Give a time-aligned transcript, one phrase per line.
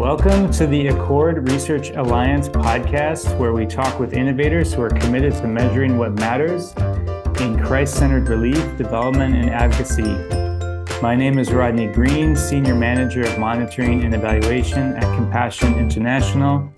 [0.00, 5.34] Welcome to the Accord Research Alliance podcast, where we talk with innovators who are committed
[5.34, 6.72] to measuring what matters
[7.38, 10.14] in Christ centered relief, development, and advocacy.
[11.02, 16.72] My name is Rodney Green, Senior Manager of Monitoring and Evaluation at Compassion International,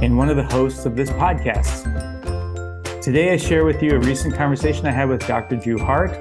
[0.00, 1.82] and one of the hosts of this podcast.
[3.02, 5.56] Today, I share with you a recent conversation I had with Dr.
[5.56, 6.12] Drew Hart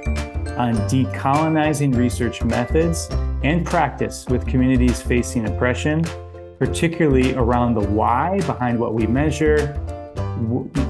[0.58, 3.08] on decolonizing research methods
[3.44, 6.04] and practice with communities facing oppression,
[6.59, 9.73] particularly around the why behind what we measure,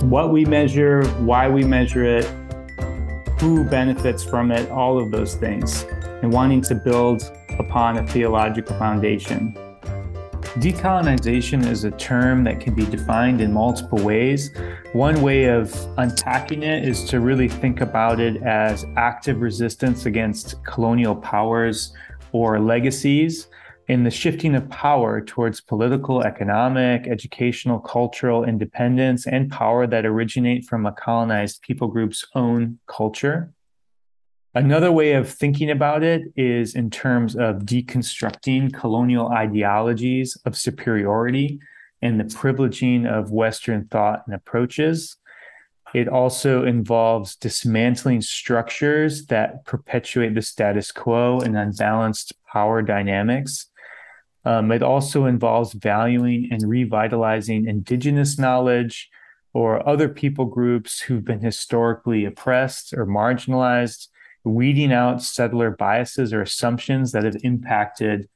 [0.04, 2.26] what we measure, why we measure it,
[3.40, 5.86] who benefits from it, all of those things,
[6.22, 7.23] and wanting to build
[7.59, 9.54] upon a theological foundation.
[10.59, 14.52] Decolonization is a term that can be defined in multiple ways.
[14.94, 20.64] One way of unpacking it is to really think about it as active resistance against
[20.64, 21.94] colonial powers
[22.34, 23.48] or legacies
[23.88, 30.66] in the shifting of power towards political, economic, educational, cultural independence and power that originate
[30.66, 33.54] from a colonized people group's own culture.
[34.56, 41.59] Another way of thinking about it is in terms of deconstructing colonial ideologies of superiority
[42.04, 45.17] and the privileging of Western thought and approaches.
[45.94, 53.67] It also involves dismantling structures that perpetuate the status quo and unbalanced power dynamics.
[54.44, 59.09] Um, it also involves valuing and revitalizing indigenous knowledge
[59.53, 64.08] or other people groups who've been historically oppressed or marginalized,
[64.44, 68.27] weeding out settler biases or assumptions that have impacted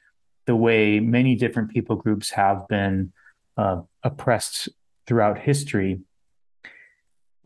[0.45, 3.11] the way many different people groups have been
[3.57, 4.69] uh, oppressed
[5.07, 5.99] throughout history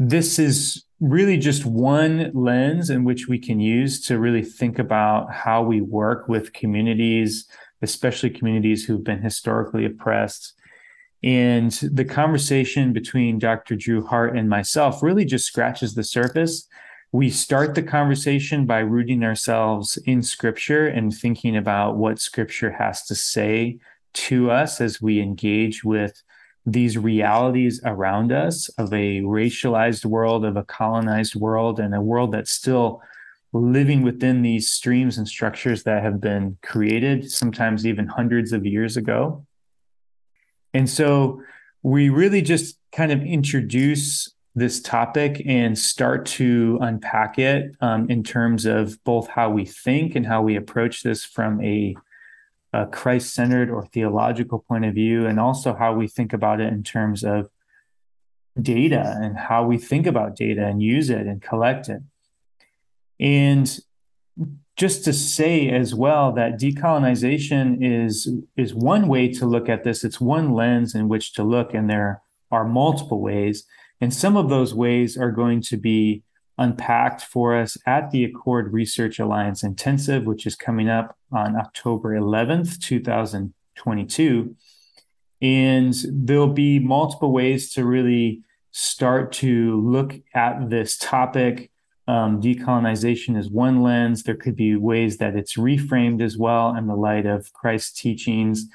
[0.10, 5.32] this is really just one lens in which we can use to really think about
[5.32, 7.48] how we work with communities,
[7.84, 10.54] especially communities who've been historically oppressed.
[11.24, 13.76] And the conversation between Dr.
[13.76, 16.68] Drew Hart and myself really just scratches the surface.
[17.12, 23.06] We start the conversation by rooting ourselves in scripture and thinking about what scripture has
[23.06, 23.78] to say
[24.14, 26.24] to us as we engage with
[26.66, 32.32] these realities around us of a racialized world, of a colonized world, and a world
[32.32, 33.02] that's still
[33.54, 38.96] living within these streams and structures that have been created, sometimes even hundreds of years
[38.96, 39.46] ago.
[40.74, 41.42] And so
[41.84, 48.24] we really just kind of introduce this topic and start to unpack it um, in
[48.24, 51.96] terms of both how we think and how we approach this from a
[52.74, 56.72] a Christ centered or theological point of view, and also how we think about it
[56.72, 57.50] in terms of
[58.62, 62.02] data and how we think about data and use it and collect it.
[63.20, 63.80] And
[64.78, 70.04] just to say as well that decolonization is is one way to look at this
[70.04, 72.22] it's one lens in which to look and there
[72.52, 73.66] are multiple ways
[74.00, 76.24] and some of those ways are going to be
[76.58, 82.12] unpacked for us at the Accord Research Alliance Intensive, which is coming up on October
[82.12, 84.56] 11th, 2022.
[85.42, 91.72] And there'll be multiple ways to really start to look at this topic.
[92.08, 94.24] Um, decolonization is one lens.
[94.24, 98.68] There could be ways that it's reframed as well in the light of Christ's teachings,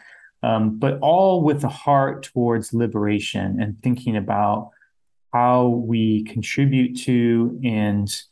[0.42, 4.70] um, but all with a heart towards liberation and thinking about
[5.36, 8.22] how we contribute to and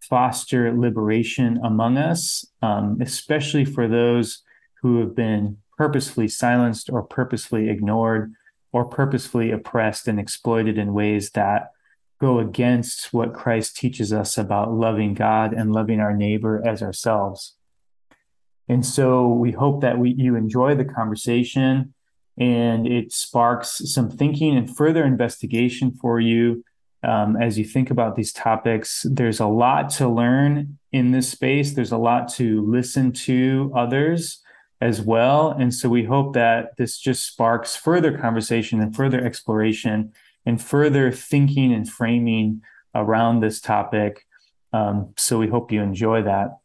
[0.00, 4.42] foster liberation among us, um, especially for those
[4.80, 8.32] who have been purposefully silenced or purposefully ignored
[8.72, 11.70] or purposefully oppressed and exploited in ways that
[12.18, 17.56] go against what Christ teaches us about loving God and loving our neighbor as ourselves.
[18.70, 21.92] And so we hope that we, you enjoy the conversation
[22.38, 26.64] and it sparks some thinking and further investigation for you
[27.02, 29.06] um, as you think about these topics.
[29.08, 34.40] There's a lot to learn in this space, there's a lot to listen to others
[34.80, 35.50] as well.
[35.50, 40.12] And so we hope that this just sparks further conversation and further exploration
[40.44, 42.62] and further thinking and framing
[42.94, 44.26] around this topic.
[44.72, 46.58] Um, so we hope you enjoy that.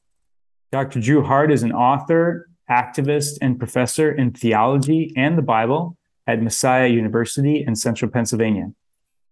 [0.71, 0.99] Dr.
[0.99, 6.87] Drew Hart is an author, activist and professor in theology and the Bible at Messiah
[6.87, 8.71] University in central Pennsylvania.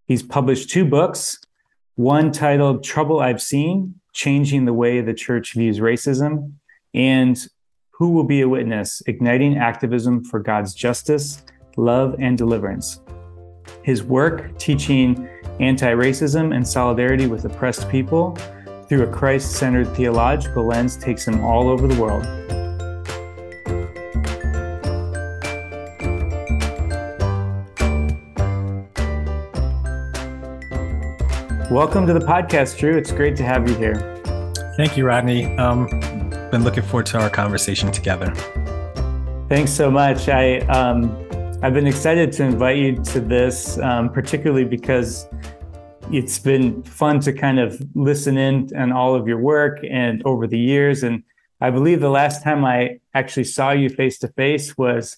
[0.07, 1.37] He's published two books,
[1.95, 6.53] one titled Trouble I've Seen Changing the Way the Church Views Racism,
[6.93, 7.37] and
[7.91, 11.43] Who Will Be a Witness Igniting Activism for God's Justice,
[11.75, 13.01] Love, and Deliverance.
[13.83, 15.29] His work teaching
[15.59, 18.35] anti racism and solidarity with oppressed people
[18.87, 22.25] through a Christ centered theological lens takes him all over the world.
[31.69, 32.95] Welcome to the podcast, Drew.
[32.95, 34.21] It's great to have you here.
[34.77, 35.53] Thank you, Rodney.
[35.57, 35.87] Um,
[36.49, 38.33] been looking forward to our conversation together.
[39.49, 40.29] Thanks so much.
[40.29, 41.11] I um,
[41.61, 45.27] I've been excited to invite you to this, um, particularly because
[46.09, 50.47] it's been fun to kind of listen in on all of your work and over
[50.47, 51.03] the years.
[51.03, 51.21] And
[51.59, 55.17] I believe the last time I actually saw you face to face was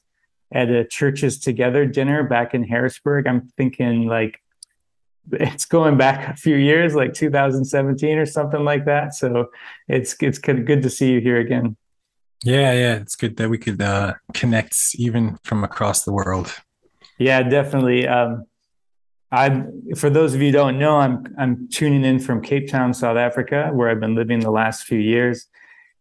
[0.51, 3.27] at a churches together dinner back in Harrisburg.
[3.27, 4.41] I'm thinking like
[5.33, 9.13] it's going back a few years, like 2017 or something like that.
[9.13, 9.49] So
[9.87, 11.75] it's it's good to see you here again.
[12.43, 16.53] Yeah, yeah, it's good that we could uh, connect even from across the world.
[17.17, 18.07] Yeah, definitely.
[18.07, 18.45] Um,
[19.31, 19.63] I,
[19.95, 23.17] for those of you who don't know, I'm I'm tuning in from Cape Town, South
[23.17, 25.47] Africa, where I've been living the last few years.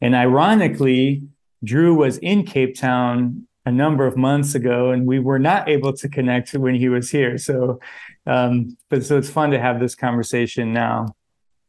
[0.00, 1.24] And ironically,
[1.62, 5.92] Drew was in Cape Town a number of months ago, and we were not able
[5.92, 7.36] to connect when he was here.
[7.36, 7.80] So,
[8.28, 11.16] um, but so it's fun to have this conversation now.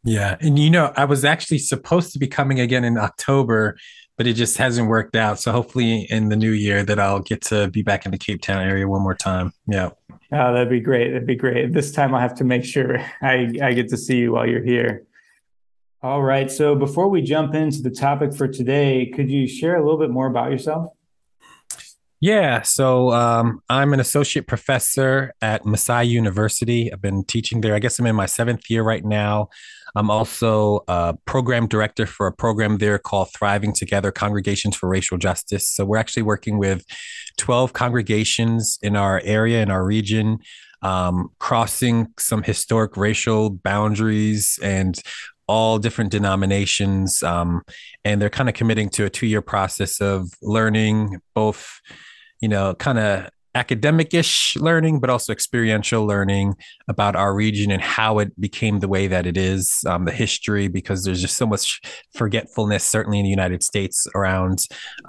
[0.04, 3.78] Yeah, and you know, I was actually supposed to be coming again in October,
[4.18, 5.40] but it just hasn't worked out.
[5.40, 8.42] So hopefully, in the new year, that I'll get to be back in the Cape
[8.42, 9.54] Town area one more time.
[9.68, 9.90] Yeah.
[10.32, 11.12] Oh, that'd be great.
[11.12, 11.74] That'd be great.
[11.74, 14.64] This time I'll have to make sure I, I get to see you while you're
[14.64, 15.06] here.
[16.02, 16.50] All right.
[16.52, 20.12] So before we jump into the topic for today, could you share a little bit
[20.12, 20.94] more about yourself?
[22.22, 26.92] Yeah, so um, I'm an associate professor at Messiah University.
[26.92, 27.76] I've been teaching there.
[27.76, 29.48] I guess I'm in my seventh year right now.
[29.96, 35.18] I'm also a program director for a program there called Thriving Together Congregations for Racial
[35.18, 35.70] Justice.
[35.70, 36.84] So we're actually working with
[37.38, 40.40] 12 congregations in our area, in our region,
[40.82, 45.02] um, crossing some historic racial boundaries and
[45.48, 47.24] all different denominations.
[47.24, 47.62] Um,
[48.04, 51.80] and they're kind of committing to a two year process of learning both
[52.42, 56.56] you know, kind of academic-ish learning, but also experiential learning
[56.88, 60.68] about our region and how it became the way that it is, um, the history,
[60.68, 61.82] because there's just so much
[62.14, 64.60] forgetfulness, certainly in the United States, around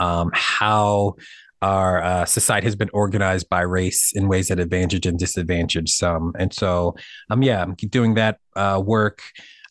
[0.00, 1.15] um, how
[1.62, 6.33] our uh, society has been organized by race in ways that advantage and disadvantage some.
[6.38, 6.97] And so,
[7.29, 9.23] um, yeah, I'm doing that uh, work.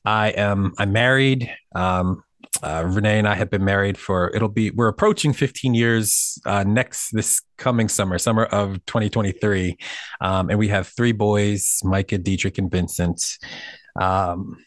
[0.06, 1.52] I am I'm married.
[1.76, 2.24] Um,
[2.64, 6.64] uh, Renee and I have been married for it'll be we're approaching 15 years uh,
[6.64, 9.78] next this coming summer, summer of 2023,
[10.22, 13.24] um, and we have three boys: Micah, Dietrich, and Vincent.
[14.00, 14.58] Um,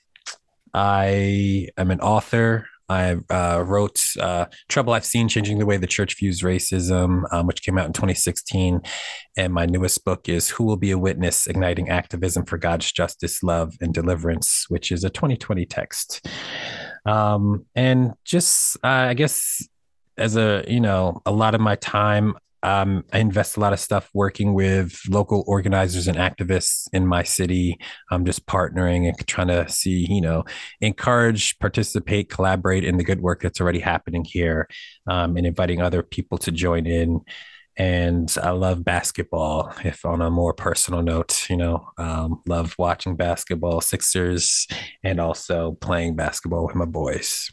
[0.74, 2.66] I am an author.
[2.88, 7.46] I uh, wrote uh, Trouble I've Seen Changing the Way the Church Views Racism, um,
[7.46, 8.80] which came out in 2016.
[9.36, 13.42] And my newest book is Who Will Be a Witness Igniting Activism for God's Justice,
[13.42, 16.26] Love, and Deliverance, which is a 2020 text.
[17.04, 19.66] Um, and just, uh, I guess,
[20.16, 23.80] as a, you know, a lot of my time, um, I invest a lot of
[23.80, 27.76] stuff working with local organizers and activists in my city.
[28.10, 30.44] I'm just partnering and trying to see, you know,
[30.80, 34.68] encourage, participate, collaborate in the good work that's already happening here,
[35.08, 37.22] um, and inviting other people to join in
[37.76, 39.72] and I love basketball.
[39.84, 44.66] If on a more personal note, you know, um, love watching basketball, Sixers,
[45.02, 47.50] and also playing basketball with my boys.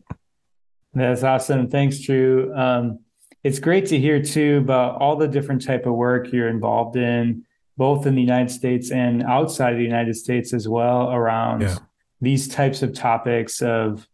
[0.94, 1.68] That's awesome.
[1.68, 2.54] Thanks, Drew.
[2.54, 3.00] Um,
[3.44, 7.44] it's great to hear too about all the different type of work you're involved in,
[7.76, 11.76] both in the United States and outside of the United States as well, around yeah.
[12.22, 14.08] these types of topics of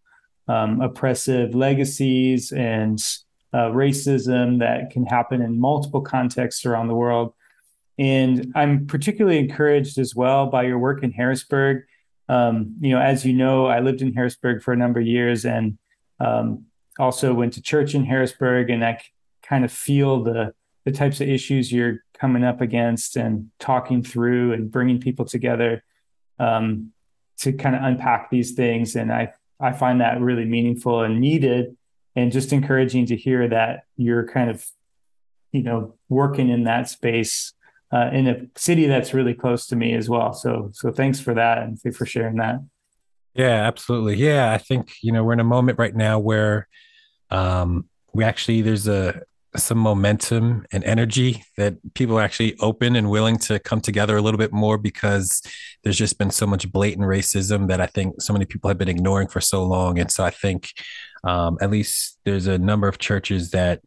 [0.48, 2.98] um, oppressive legacies and
[3.52, 7.34] uh, racism that can happen in multiple contexts around the world.
[7.98, 11.84] And I'm particularly encouraged as well by your work in Harrisburg.
[12.28, 15.44] Um, you know, as you know, I lived in Harrisburg for a number of years
[15.44, 15.76] and
[16.18, 16.64] um,
[16.98, 19.00] also went to church in Harrisburg, and I
[19.42, 20.54] kind of feel the
[20.84, 25.84] the types of issues you're coming up against and talking through and bringing people together
[26.40, 26.90] um,
[27.38, 28.96] to kind of unpack these things.
[28.96, 31.76] And I I find that really meaningful and needed
[32.14, 34.66] and just encouraging to hear that you're kind of
[35.52, 37.52] you know working in that space
[37.92, 40.32] uh, in a city that's really close to me as well.
[40.32, 42.60] So so thanks for that and for sharing that.
[43.34, 44.16] Yeah absolutely.
[44.16, 46.68] Yeah i think you know we're in a moment right now where
[47.30, 49.22] um we actually there's a
[49.56, 54.22] some momentum and energy that people are actually open and willing to come together a
[54.22, 55.42] little bit more because
[55.82, 58.88] there's just been so much blatant racism that I think so many people have been
[58.88, 59.98] ignoring for so long.
[59.98, 60.70] And so I think
[61.24, 63.80] um, at least there's a number of churches that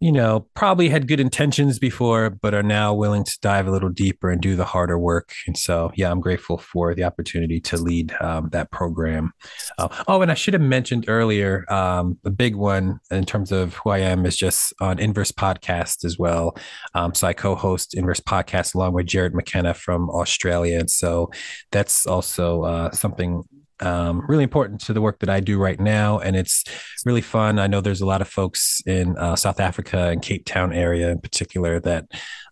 [0.00, 3.90] you know, probably had good intentions before, but are now willing to dive a little
[3.90, 5.32] deeper and do the harder work.
[5.46, 9.32] And so, yeah, I'm grateful for the opportunity to lead um, that program.
[9.76, 13.74] Uh, oh, and I should have mentioned earlier um, the big one in terms of
[13.74, 16.56] who I am is just on Inverse Podcast as well.
[16.94, 20.78] Um, so I co host Inverse Podcast along with Jarrod McKenna from Australia.
[20.78, 21.30] And so
[21.72, 23.44] that's also uh, something
[23.80, 26.18] um, really important to the work that I do right now.
[26.18, 26.64] And it's
[27.04, 27.58] really fun.
[27.58, 31.10] I know there's a lot of folks in uh, South Africa and Cape Town area
[31.10, 32.06] in particular that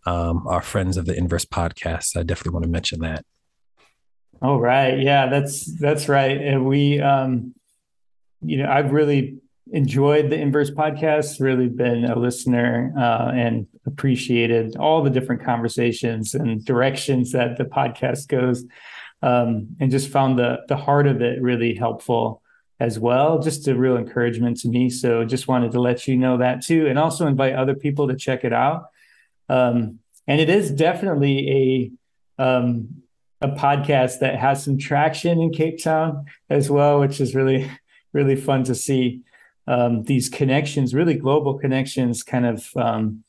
[0.06, 2.16] um, are friends of the Inverse podcast.
[2.16, 3.24] I definitely want to mention that.
[4.40, 4.98] Oh, right.
[4.98, 6.40] Yeah, that's, that's right.
[6.40, 7.54] And we, um,
[8.40, 9.38] you know, I've really
[9.72, 16.34] enjoyed the Inverse podcast, really been a listener uh, and appreciated all the different conversations
[16.34, 18.64] and directions that the podcast goes
[19.22, 22.42] um, and just found the the heart of it really helpful
[22.80, 23.40] as well.
[23.40, 24.88] Just a real encouragement to me.
[24.90, 28.16] So just wanted to let you know that too, and also invite other people to
[28.16, 28.86] check it out.
[29.48, 31.90] Um, and it is definitely
[32.38, 33.02] a um,
[33.40, 37.70] a podcast that has some traction in Cape Town as well, which is really
[38.12, 39.22] really fun to see.
[39.66, 43.24] Um, these connections, really global connections, kind of um,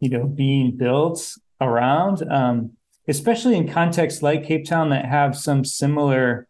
[0.00, 2.22] you know being built around.
[3.08, 6.48] Especially in contexts like Cape Town that have some similar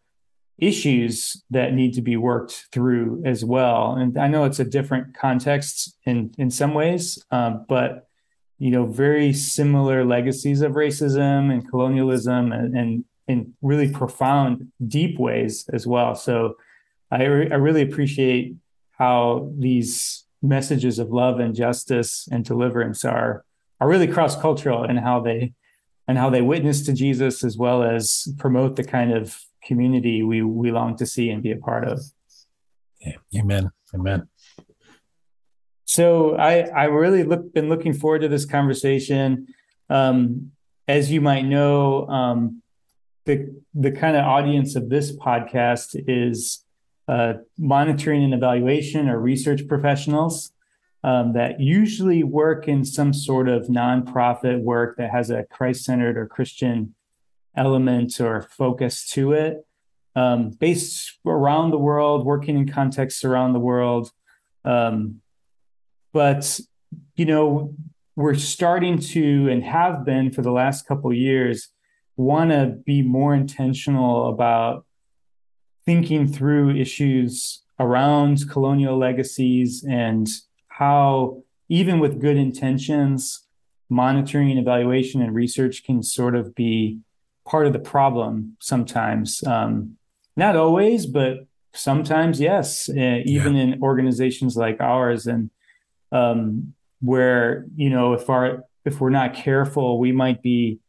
[0.57, 3.93] issues that need to be worked through as well.
[3.93, 8.07] And I know it's a different context in in some ways, um, but
[8.59, 15.19] you know, very similar legacies of racism and colonialism, and, and in really profound, deep
[15.19, 16.15] ways as well.
[16.15, 16.55] So,
[17.11, 18.55] I re- I really appreciate
[18.91, 23.43] how these messages of love and justice and deliverance are
[23.79, 25.53] are really cross cultural and how they
[26.07, 30.41] and how they witness to Jesus as well as promote the kind of community we
[30.41, 32.01] we long to see and be a part of.
[33.35, 33.71] Amen.
[33.93, 34.27] Amen.
[35.85, 39.47] So I I really look been looking forward to this conversation.
[39.89, 40.51] Um,
[40.87, 42.61] as you might know, um,
[43.25, 46.65] the the kind of audience of this podcast is
[47.07, 50.51] uh, monitoring and evaluation or research professionals
[51.07, 56.17] um, that usually work in some sort of nonprofit work that has a Christ centered
[56.17, 56.95] or Christian
[57.55, 59.65] element or focus to it,
[60.17, 64.11] um, based around the world, working in contexts around the world.
[64.65, 65.21] Um,
[66.11, 66.59] but,
[67.15, 67.73] you know,
[68.17, 71.69] we're starting to and have been for the last couple years
[72.17, 74.85] want to be more intentional about
[75.85, 80.27] thinking through issues around colonial legacies and
[80.77, 83.47] how even with good intentions,
[83.89, 86.99] monitoring evaluation and research can sort of be
[87.45, 89.43] part of the problem sometimes.
[89.43, 89.97] Um,
[90.35, 93.63] not always, but sometimes, yes, uh, even yeah.
[93.63, 95.49] in organizations like ours, and
[96.11, 100.79] um, where you know if our if we're not careful, we might be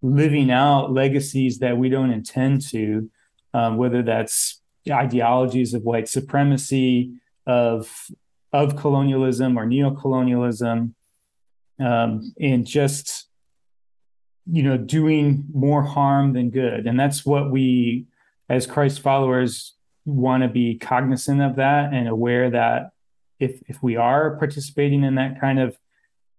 [0.00, 3.10] living out legacies that we don't intend to,
[3.52, 7.12] um, whether that's ideologies of white supremacy,
[7.46, 7.90] of
[8.54, 10.94] of colonialism or neocolonialism,
[11.80, 13.26] um, and just
[14.46, 16.86] you know doing more harm than good.
[16.86, 18.06] And that's what we,
[18.48, 22.90] as Christ followers, want to be cognizant of that and aware that
[23.40, 25.76] if if we are participating in that kind of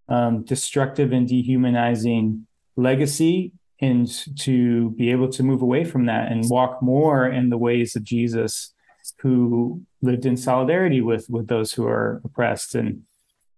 [0.07, 4.07] um, destructive and dehumanizing legacy and
[4.39, 8.03] to be able to move away from that and walk more in the ways of
[8.03, 8.73] Jesus
[9.19, 12.75] who lived in solidarity with with those who are oppressed.
[12.75, 13.03] And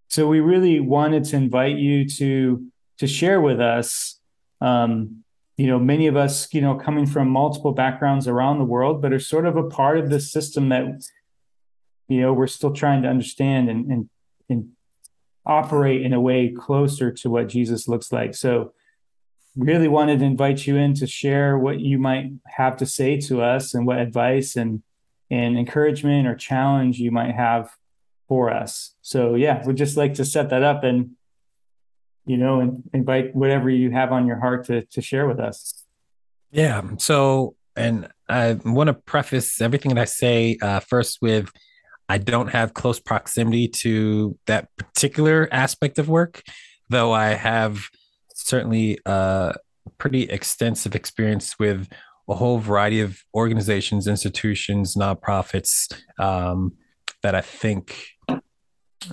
[0.07, 2.65] so we really wanted to invite you to
[2.99, 4.19] to share with us
[4.61, 5.23] um,
[5.57, 9.13] you know many of us you know coming from multiple backgrounds around the world but
[9.13, 10.85] are sort of a part of this system that
[12.07, 14.09] you know we're still trying to understand and and,
[14.49, 14.69] and
[15.45, 18.35] operate in a way closer to what jesus looks like.
[18.35, 18.73] So
[19.57, 23.41] really wanted to invite you in to share what you might have to say to
[23.41, 24.83] us and what advice and
[25.29, 27.69] and encouragement or challenge you might have
[28.27, 28.95] for us.
[29.01, 31.11] So yeah, we'd just like to set that up and
[32.25, 35.83] you know and invite whatever you have on your heart to to share with us.
[36.51, 36.81] Yeah.
[36.97, 41.51] So and I want to preface everything that I say uh, first with
[42.09, 46.41] I don't have close proximity to that particular aspect of work,
[46.89, 47.81] though I have
[48.33, 49.53] certainly a uh,
[49.97, 51.87] pretty extensive experience with
[52.29, 56.73] a whole variety of organizations, institutions, nonprofits um,
[57.23, 57.95] that I think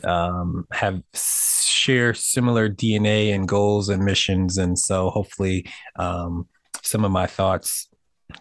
[0.02, 5.66] um, have share similar DNA and goals and missions, and so hopefully
[5.96, 6.48] um,
[6.82, 7.88] some of my thoughts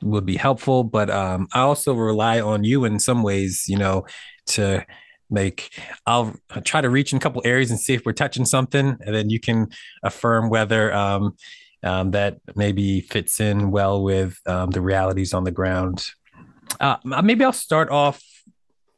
[0.01, 0.83] would be helpful.
[0.83, 4.05] But um, I also rely on you in some ways, you know,
[4.47, 4.85] to
[5.29, 8.97] make I'll try to reach in a couple areas and see if we're touching something,
[8.99, 9.67] and then you can
[10.03, 11.35] affirm whether um,
[11.83, 16.05] um, that maybe fits in well with um, the realities on the ground.
[16.79, 18.23] Uh, maybe I'll start off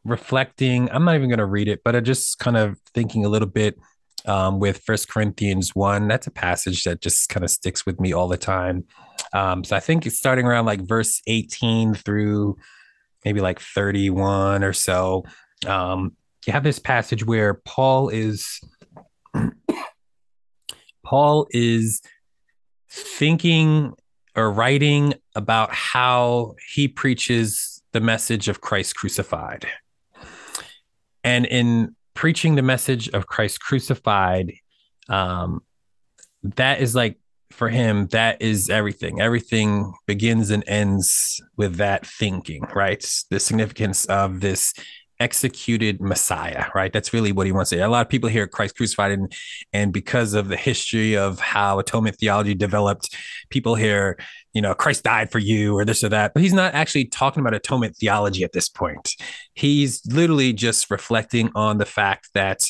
[0.03, 0.89] reflecting.
[0.91, 3.47] I'm not even going to read it, but I just kind of thinking a little
[3.47, 3.77] bit
[4.25, 6.07] um, with First Corinthians one.
[6.07, 8.85] That's a passage that just kind of sticks with me all the time.
[9.33, 12.57] Um, so I think it's starting around like verse 18 through
[13.23, 15.25] maybe like 31 or so.
[15.67, 16.15] Um,
[16.45, 18.59] you have this passage where Paul is
[21.03, 22.01] Paul is
[22.95, 23.93] thinking
[24.35, 29.67] or writing about how he preaches the message of Christ crucified.
[31.23, 34.53] And in preaching the message of Christ crucified,
[35.09, 35.61] um,
[36.43, 37.17] that is like
[37.51, 39.21] for him, that is everything.
[39.21, 43.05] Everything begins and ends with that thinking, right?
[43.29, 44.73] The significance of this
[45.19, 46.91] executed Messiah, right?
[46.91, 47.81] That's really what he wants to say.
[47.81, 49.33] A lot of people hear Christ crucified, and
[49.73, 53.15] and because of the history of how atonement theology developed,
[53.49, 54.17] people hear,
[54.53, 56.33] you know, Christ died for you or this or that.
[56.33, 59.15] But he's not actually talking about atonement theology at this point.
[59.53, 62.61] He's literally just reflecting on the fact that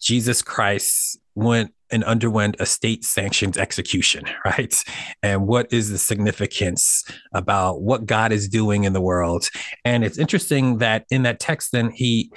[0.00, 4.82] Jesus Christ went and underwent a state sanctioned execution, right?
[5.22, 9.50] And what is the significance about what God is doing in the world?
[9.84, 12.32] And it's interesting that in that text, then he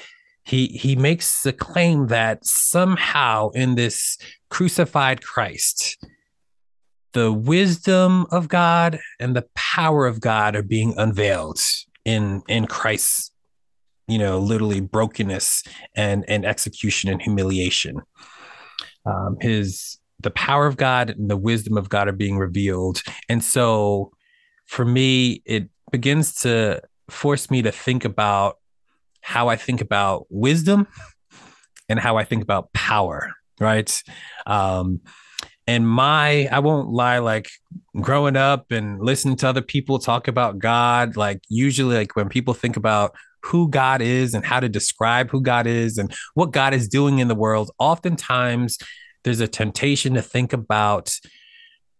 [0.46, 4.18] he he makes the claim that somehow in this
[4.50, 5.98] crucified Christ,
[7.14, 11.62] the wisdom of God and the power of God are being unveiled
[12.04, 13.32] in in Christ's
[14.08, 15.64] you know literally brokenness
[15.96, 18.02] and and execution and humiliation
[19.06, 23.02] um, his the power of God and the wisdom of God are being revealed.
[23.28, 24.12] And so
[24.66, 28.58] for me, it begins to force me to think about
[29.22, 30.88] how I think about wisdom
[31.90, 34.04] and how I think about power, right?
[34.46, 35.02] Um,
[35.68, 37.50] and my, I won't lie, like
[38.02, 42.54] growing up and listening to other people talk about God, like usually, like when people
[42.54, 46.74] think about who God is and how to describe who God is and what God
[46.74, 48.78] is doing in the world, oftentimes
[49.24, 51.18] there's a temptation to think about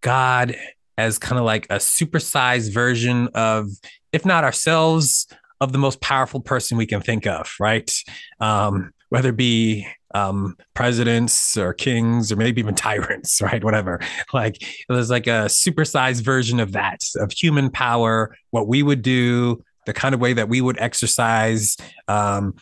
[0.02, 0.56] God
[0.98, 3.70] as kind of like a supersized version of,
[4.12, 5.28] if not ourselves,
[5.60, 7.92] of the most powerful person we can think of, right?
[8.40, 13.64] Um, whether it be um, presidents or kings or maybe even tyrants, right?
[13.64, 14.00] Whatever.
[14.34, 19.02] Like it was like a supersized version of that, of human power, what we would
[19.02, 22.56] do, the kind of way that we would exercise um,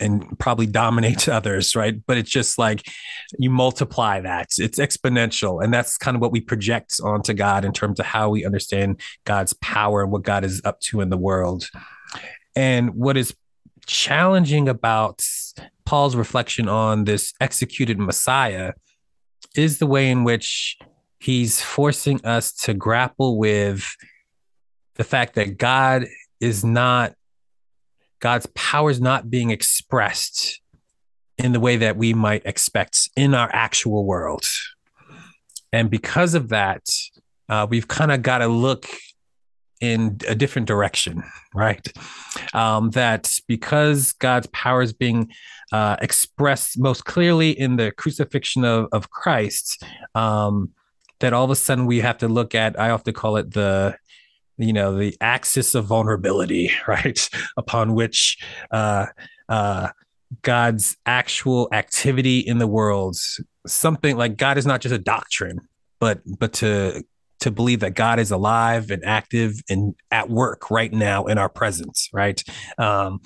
[0.00, 2.00] and probably dominate others, right?
[2.06, 2.86] But it's just like
[3.38, 5.62] you multiply that, it's exponential.
[5.62, 9.00] And that's kind of what we project onto God in terms of how we understand
[9.24, 11.68] God's power and what God is up to in the world.
[12.54, 13.34] And what is
[13.86, 15.24] challenging about
[15.84, 18.72] Paul's reflection on this executed Messiah
[19.56, 20.78] is the way in which
[21.18, 23.84] he's forcing us to grapple with
[24.94, 26.06] the fact that God
[26.42, 27.14] is not
[28.20, 30.60] God's power is not being expressed
[31.38, 34.44] in the way that we might expect in our actual world.
[35.72, 36.82] And because of that,
[37.48, 38.86] uh, we've kind of got to look
[39.80, 41.84] in a different direction, right?
[42.54, 45.32] Um, that because God's power is being
[45.72, 49.82] uh, expressed most clearly in the crucifixion of, of Christ,
[50.14, 50.70] um,
[51.18, 53.96] that all of a sudden we have to look at, I often call it the
[54.62, 58.38] you know the axis of vulnerability right upon which
[58.70, 59.06] uh,
[59.48, 59.88] uh,
[60.42, 63.16] god's actual activity in the world
[63.66, 65.60] something like god is not just a doctrine
[66.00, 67.02] but but to
[67.40, 71.48] to believe that god is alive and active and at work right now in our
[71.48, 72.42] presence right?
[72.78, 73.20] Um,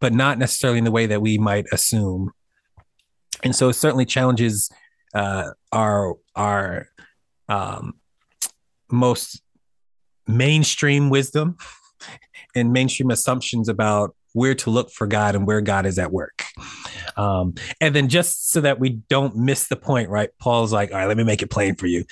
[0.00, 2.30] but not necessarily in the way that we might assume.
[3.42, 4.70] And so it certainly challenges
[5.14, 6.88] uh, our our
[7.48, 7.94] um,
[8.90, 9.42] most
[10.28, 11.56] mainstream wisdom
[12.54, 16.44] and mainstream assumptions about where to look for God and where God is at work.
[17.16, 20.30] Um, and then just so that we don't miss the point, right?
[20.38, 22.04] Paul's like, all right, let me make it plain for you.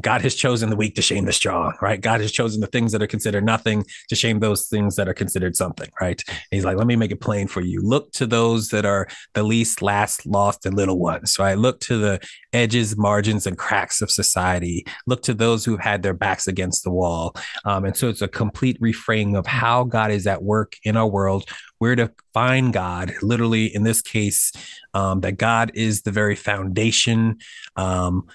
[0.00, 2.00] God has chosen the weak to shame the strong, right?
[2.00, 5.14] God has chosen the things that are considered nothing to shame those things that are
[5.14, 6.22] considered something, right?
[6.28, 7.80] And he's like, let me make it plain for you.
[7.80, 11.56] Look to those that are the least, last, lost, and little ones, right?
[11.56, 12.20] Look to the
[12.52, 14.86] edges, margins, and cracks of society.
[15.06, 17.34] Look to those who've had their backs against the wall.
[17.64, 21.06] Um, and so it's a complete reframing of how God is at work in our
[21.06, 24.52] world, where to find God, literally in this case,
[24.94, 27.38] um, that God is the very foundation.
[27.76, 28.26] Um,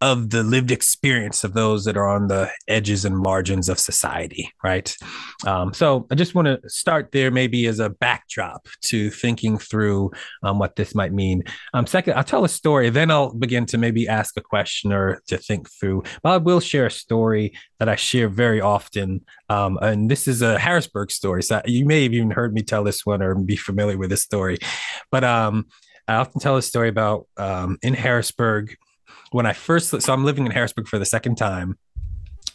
[0.00, 4.50] of the lived experience of those that are on the edges and margins of society,
[4.64, 4.96] right?
[5.46, 10.10] Um, so I just want to start there, maybe as a backdrop to thinking through
[10.42, 11.42] um, what this might mean.
[11.74, 15.20] Um, second, I'll tell a story, then I'll begin to maybe ask a question or
[15.26, 16.02] to think through.
[16.22, 20.40] But I will share a story that I share very often, um, and this is
[20.40, 21.42] a Harrisburg story.
[21.42, 24.22] So you may have even heard me tell this one or be familiar with this
[24.22, 24.58] story,
[25.10, 25.66] but um,
[26.08, 28.76] I often tell a story about um, in Harrisburg
[29.30, 31.78] when I first, so I'm living in Harrisburg for the second time.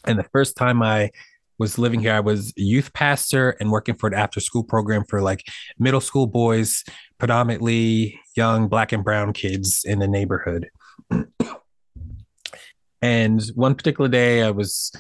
[0.06, 1.12] And the first time I
[1.58, 5.04] was living here, I was a youth pastor and working for an after school program
[5.08, 5.44] for like
[5.80, 6.84] middle school boys,
[7.18, 10.70] predominantly young black and brown kids in the neighborhood.
[13.02, 14.92] and one particular day, I was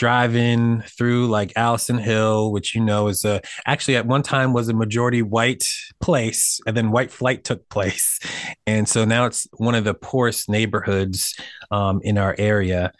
[0.00, 4.70] driving through like Allison Hill, which you know is a actually at one time was
[4.70, 5.68] a majority white
[6.00, 8.18] place, and then white flight took place,
[8.66, 11.38] and so now it's one of the poorest neighborhoods
[11.70, 12.92] um, in our area,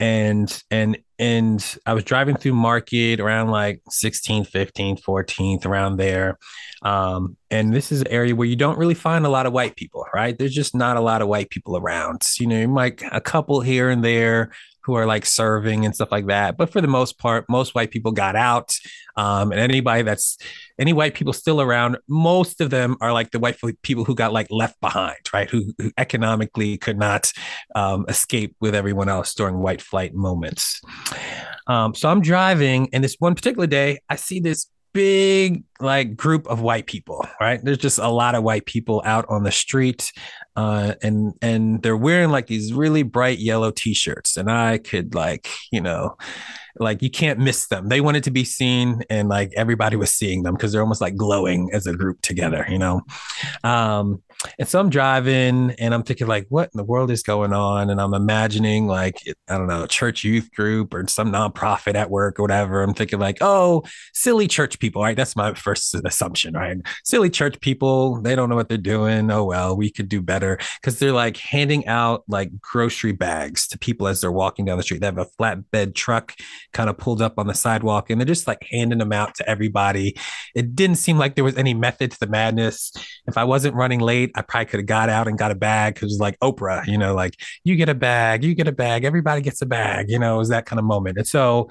[0.00, 6.38] and and and I was driving through Market around like 16th, 15th, 14th, around there.
[6.82, 9.76] Um, and this is an area where you don't really find a lot of white
[9.76, 10.36] people, right?
[10.36, 12.22] There's just not a lot of white people around.
[12.38, 14.50] You know, you might a couple here and there,
[14.82, 16.56] who are like serving and stuff like that.
[16.56, 18.74] But for the most part, most white people got out.
[19.16, 20.38] Um, and anybody that's
[20.78, 24.32] any white people still around, most of them are like the white people who got
[24.32, 25.50] like left behind, right?
[25.50, 27.32] Who, who economically could not
[27.74, 30.80] um, escape with everyone else during white flight moments.
[31.66, 36.46] Um, so I'm driving, and this one particular day, I see this big like group
[36.46, 37.60] of white people right?
[37.62, 40.12] There's just a lot of white people out on the street
[40.56, 45.48] uh, and and they're wearing like these really bright yellow t-shirts and i could like
[45.70, 46.16] you know
[46.78, 47.88] like you can't miss them.
[47.88, 51.16] They wanted to be seen and like everybody was seeing them because they're almost like
[51.16, 53.02] glowing as a group together you know?
[53.64, 54.22] Um
[54.58, 57.90] and so I'm driving and I'm thinking, like, what in the world is going on?
[57.90, 62.38] And I'm imagining, like, I don't know, church youth group or some nonprofit at work
[62.38, 62.82] or whatever.
[62.82, 63.82] I'm thinking, like, oh,
[64.14, 65.16] silly church people, right?
[65.16, 66.76] That's my first assumption, right?
[67.04, 69.30] Silly church people, they don't know what they're doing.
[69.30, 73.78] Oh, well, we could do better because they're like handing out like grocery bags to
[73.78, 75.00] people as they're walking down the street.
[75.00, 76.34] They have a flatbed truck
[76.72, 79.48] kind of pulled up on the sidewalk and they're just like handing them out to
[79.48, 80.16] everybody.
[80.54, 82.92] It didn't seem like there was any method to the madness.
[83.26, 85.94] If I wasn't running late, I probably could have got out and got a bag
[85.94, 88.72] because it was like Oprah, you know, like you get a bag, you get a
[88.72, 91.18] bag, everybody gets a bag, you know, it was that kind of moment.
[91.18, 91.68] And so,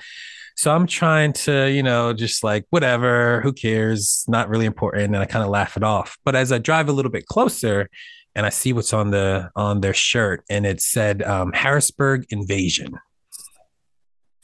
[0.56, 5.18] so I'm trying to, you know, just like whatever, who cares, not really important, and
[5.18, 6.18] I kind of laugh it off.
[6.26, 7.90] But as I drive a little bit closer,
[8.36, 12.94] and I see what's on the on their shirt, and it said um, Harrisburg Invasion.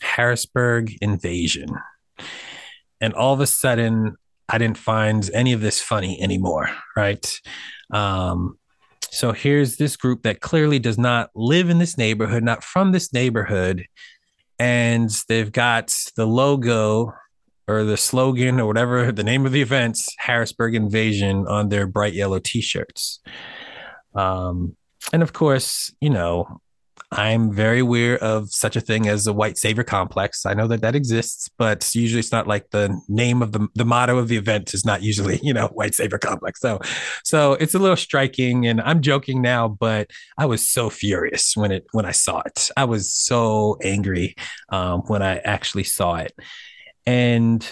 [0.02, 1.70] Harrisburg Invasion.
[3.02, 4.16] And all of a sudden,
[4.48, 7.40] I didn't find any of this funny anymore, right?
[7.92, 8.58] Um,
[9.12, 13.14] so here's this group that clearly does not live in this neighborhood, not from this
[13.14, 13.86] neighborhood,
[14.60, 17.14] and they've got the logo
[17.68, 22.14] or the slogan or whatever the name of the events, Harrisburg Invasion, on their bright
[22.14, 23.22] yellow T-shirts.
[24.14, 24.76] Um,
[25.14, 26.62] and of course, you know,
[27.12, 30.46] I'm very aware of such a thing as a white savior complex.
[30.46, 33.86] I know that that exists, but usually it's not like the name of the the
[33.86, 36.60] motto of the event is not usually you know white savior complex.
[36.60, 36.80] So,
[37.24, 41.72] so it's a little striking, and I'm joking now, but I was so furious when
[41.72, 42.70] it when I saw it.
[42.76, 44.36] I was so angry
[44.70, 46.34] um, when I actually saw it,
[47.06, 47.66] and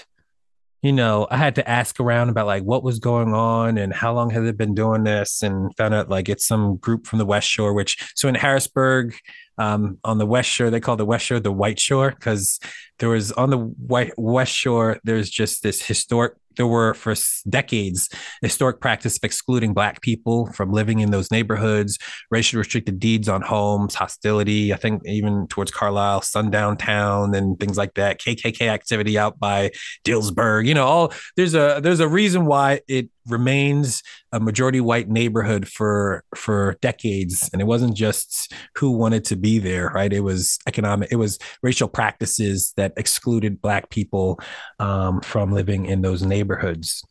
[0.83, 4.13] you know, I had to ask around about like what was going on and how
[4.13, 7.25] long had they been doing this, and found out like it's some group from the
[7.25, 7.73] West Shore.
[7.73, 9.15] Which so in Harrisburg,
[9.57, 12.59] um, on the West Shore, they call the West Shore the White Shore because
[12.99, 14.99] there was on the white West Shore.
[15.05, 17.15] There's just this historic there were for
[17.49, 18.09] decades
[18.41, 21.97] historic practice of excluding black people from living in those neighborhoods
[22.31, 27.77] racially restricted deeds on homes hostility i think even towards carlisle sundown town and things
[27.77, 29.71] like that kkk activity out by
[30.03, 35.09] dillsburg you know all there's a there's a reason why it remains a majority white
[35.09, 37.49] neighborhood for for decades.
[37.53, 40.11] And it wasn't just who wanted to be there right?
[40.11, 44.39] It was economic it was racial practices that excluded black people
[44.79, 47.03] um, from living in those neighborhoods.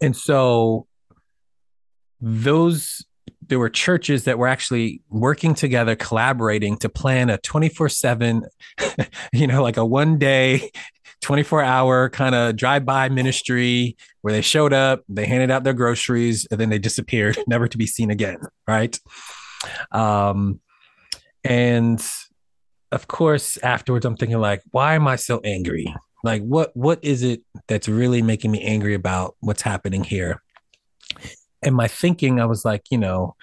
[0.00, 0.86] And so
[2.20, 3.04] those
[3.46, 8.42] there were churches that were actually working together collaborating to plan a 24/7
[9.32, 10.70] you know like a one day
[11.24, 15.72] 24 hour kind of drive by ministry where they showed up, they handed out their
[15.72, 18.36] groceries, and then they disappeared, never to be seen again.
[18.68, 18.98] Right.
[19.90, 20.60] Um,
[21.42, 22.04] and
[22.92, 25.92] of course, afterwards, I'm thinking, like, why am I so angry?
[26.22, 30.42] Like, what what is it that's really making me angry about what's happening here?
[31.62, 33.34] And my thinking, I was like, you know,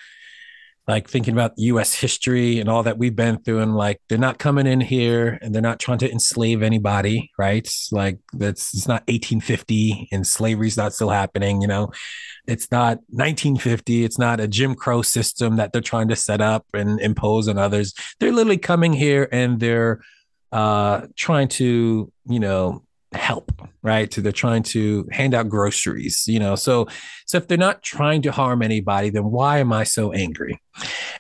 [0.88, 4.40] like thinking about US history and all that we've been through and like they're not
[4.40, 7.72] coming in here and they're not trying to enslave anybody, right?
[7.92, 11.92] Like that's it's not 1850 and slavery's not still happening, you know.
[12.48, 16.66] It's not 1950, it's not a Jim Crow system that they're trying to set up
[16.74, 17.94] and impose on others.
[18.20, 20.02] They're literally coming here and they're
[20.52, 23.52] uh trying to, you know, help
[23.84, 24.14] right?
[24.14, 26.56] So they're trying to hand out groceries you know?
[26.56, 26.88] So
[27.26, 30.60] so if they're not trying to harm anybody then why am i so angry?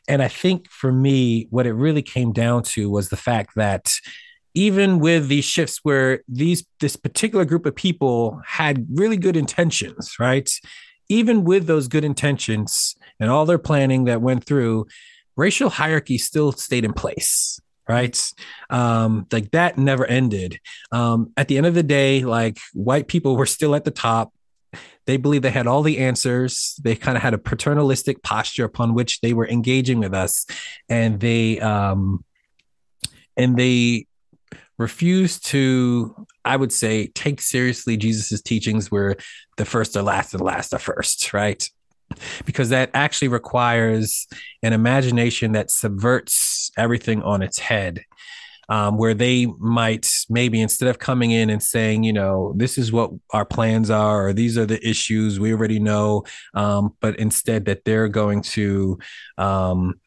[0.07, 3.93] And i think for me what it really came down to was the fact that
[4.53, 10.15] even with these shifts where these this particular group of people had really good intentions
[10.19, 10.49] right?
[11.09, 14.85] Even with those good intentions and all their planning that went through
[15.35, 17.59] racial hierarchy still stayed in place
[17.91, 18.17] right?
[18.69, 20.59] Um, like that never ended.
[20.93, 24.33] Um, at the end of the day, like white people were still at the top.
[25.05, 26.79] They believed they had all the answers.
[26.81, 30.45] They kind of had a paternalistic posture upon which they were engaging with us,
[30.87, 32.23] and they um,
[33.35, 34.05] and they
[34.77, 39.17] refused to, I would say, take seriously Jesus's teachings, where
[39.57, 41.67] the first are last and the last are first, right?
[42.45, 44.27] because that actually requires
[44.63, 48.03] an imagination that subverts everything on its head.
[48.69, 52.89] Um, where they might maybe instead of coming in and saying, you know, this is
[52.89, 57.65] what our plans are, or these are the issues we already know, um, but instead
[57.65, 58.97] that they're going to
[59.37, 59.99] um,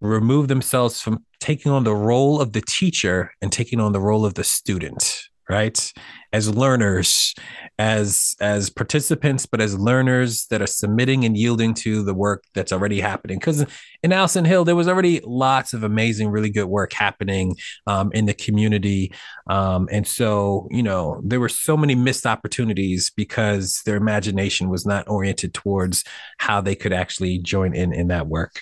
[0.00, 4.24] remove themselves from taking on the role of the teacher and taking on the role
[4.24, 5.92] of the student right
[6.34, 7.32] as learners
[7.78, 12.72] as as participants but as learners that are submitting and yielding to the work that's
[12.72, 13.38] already happening.
[13.38, 13.64] Because
[14.02, 18.26] in allison hill there was already lots of amazing really good work happening um, in
[18.26, 19.12] the community.
[19.48, 24.84] Um, and so you know there were so many missed opportunities because their imagination was
[24.84, 26.02] not oriented towards
[26.38, 28.60] how they could actually join in in that work.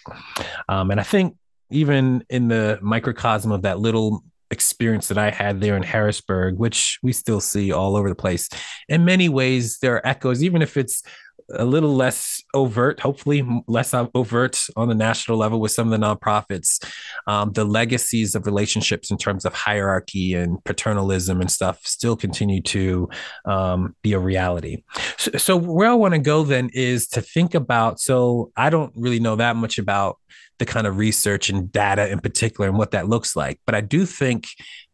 [0.69, 1.37] Um, and i think
[1.71, 6.99] even in the microcosm of that little experience that I had there in Harrisburg, which
[7.03, 8.49] we still see all over the place.
[8.89, 11.03] In many ways, there are echoes, even if it's
[11.51, 16.07] a little less overt, hopefully less overt on the national level with some of the
[16.07, 16.83] nonprofits.
[17.27, 22.63] Um, the legacies of relationships in terms of hierarchy and paternalism and stuff still continue
[22.63, 23.09] to
[23.45, 24.83] um, be a reality.
[25.19, 28.01] So, so where I want to go then is to think about.
[28.01, 30.19] So I don't really know that much about
[30.59, 33.61] the kind of research and data in particular and what that looks like.
[33.67, 34.47] But I do think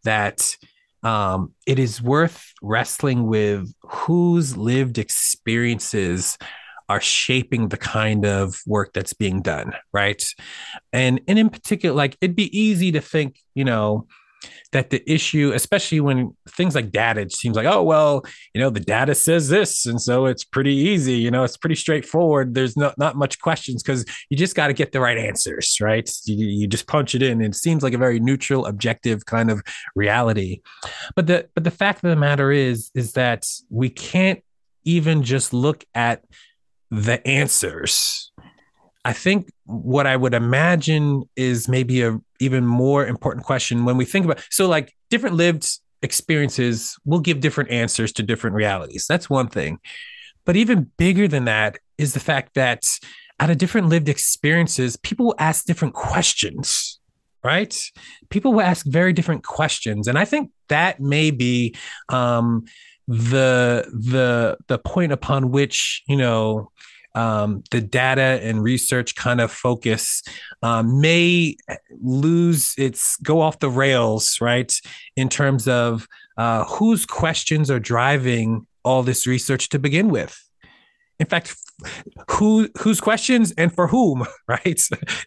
[0.04, 0.56] that
[1.02, 6.38] um, it is worth wrestling with whose lived experiences
[6.88, 10.24] are shaping the kind of work that's being done, right?
[10.92, 14.06] And and in particular, like it'd be easy to think, you know,
[14.72, 18.24] that the issue, especially when things like data, it seems like, oh, well,
[18.54, 19.86] you know, the data says this.
[19.86, 22.54] And so it's pretty easy, you know, it's pretty straightforward.
[22.54, 26.08] There's not, not much questions because you just got to get the right answers, right?
[26.26, 27.40] You, you just punch it in.
[27.40, 29.62] And it seems like a very neutral, objective kind of
[29.96, 30.60] reality.
[31.16, 34.42] But the but the fact of the matter is, is that we can't
[34.84, 36.24] even just look at
[36.90, 38.32] the answers
[39.04, 44.04] I think what I would imagine is maybe a even more important question when we
[44.04, 45.66] think about so like different lived
[46.02, 49.06] experiences will give different answers to different realities.
[49.08, 49.78] That's one thing.
[50.44, 52.98] But even bigger than that is the fact that
[53.40, 56.98] out of different lived experiences, people will ask different questions,
[57.44, 57.76] right?
[58.30, 60.08] People will ask very different questions.
[60.08, 61.74] And I think that may be
[62.08, 62.64] um,
[63.06, 66.70] the the the point upon which, you know,
[67.18, 70.22] um, the data and research kind of focus
[70.62, 71.56] um, may
[72.00, 74.72] lose its go off the rails, right?
[75.16, 80.40] In terms of uh, whose questions are driving all this research to begin with.
[81.18, 81.56] In fact,
[82.30, 84.80] who whose questions and for whom, right?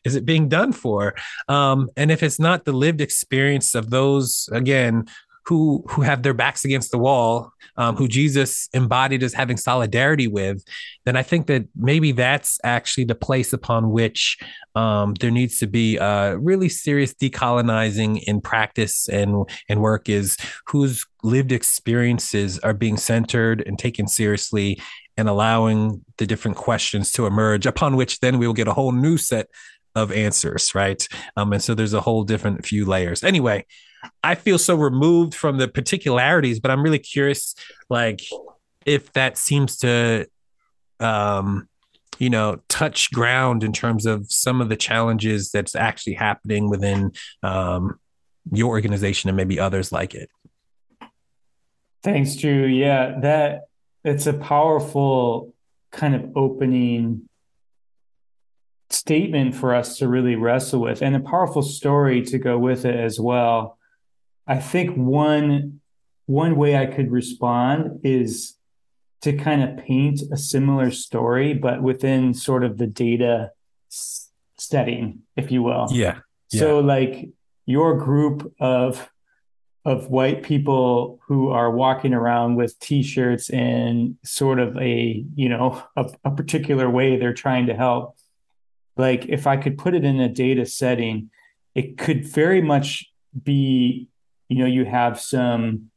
[0.05, 1.13] Is it being done for?
[1.49, 5.07] Um, and if it's not the lived experience of those, again,
[5.51, 10.25] who who have their backs against the wall, um, who Jesus embodied as having solidarity
[10.25, 10.63] with,
[11.03, 14.37] then I think that maybe that's actually the place upon which
[14.75, 20.37] um, there needs to be a really serious decolonizing in practice and and work is
[20.67, 24.81] whose lived experiences are being centered and taken seriously
[25.17, 28.93] and allowing the different questions to emerge upon which then we will get a whole
[28.93, 29.47] new set
[29.95, 31.09] of answers right?
[31.35, 33.21] Um, and so there's a whole different few layers.
[33.21, 33.65] Anyway
[34.23, 37.55] I feel so removed from the particularities, but I'm really curious,
[37.89, 38.21] like
[38.85, 40.27] if that seems to,
[40.99, 41.67] um,
[42.19, 47.11] you know, touch ground in terms of some of the challenges that's actually happening within
[47.43, 47.99] um,
[48.51, 50.29] your organization and maybe others like it.
[52.03, 52.65] Thanks, Drew.
[52.65, 53.61] Yeah, that
[54.03, 55.53] it's a powerful
[55.91, 57.27] kind of opening
[58.89, 62.95] statement for us to really wrestle with and a powerful story to go with it
[62.95, 63.77] as well.
[64.51, 65.79] I think one
[66.25, 68.57] one way I could respond is
[69.21, 73.51] to kind of paint a similar story, but within sort of the data
[74.57, 75.87] setting, if you will.
[75.91, 76.19] Yeah.
[76.49, 76.59] yeah.
[76.59, 77.29] So like
[77.65, 79.09] your group of
[79.85, 85.81] of white people who are walking around with t-shirts and sort of a you know
[85.95, 88.15] a, a particular way they're trying to help
[88.95, 91.31] like if i could put it in a data setting
[91.73, 93.11] it could very much
[93.43, 94.07] be
[94.51, 95.89] you know you have some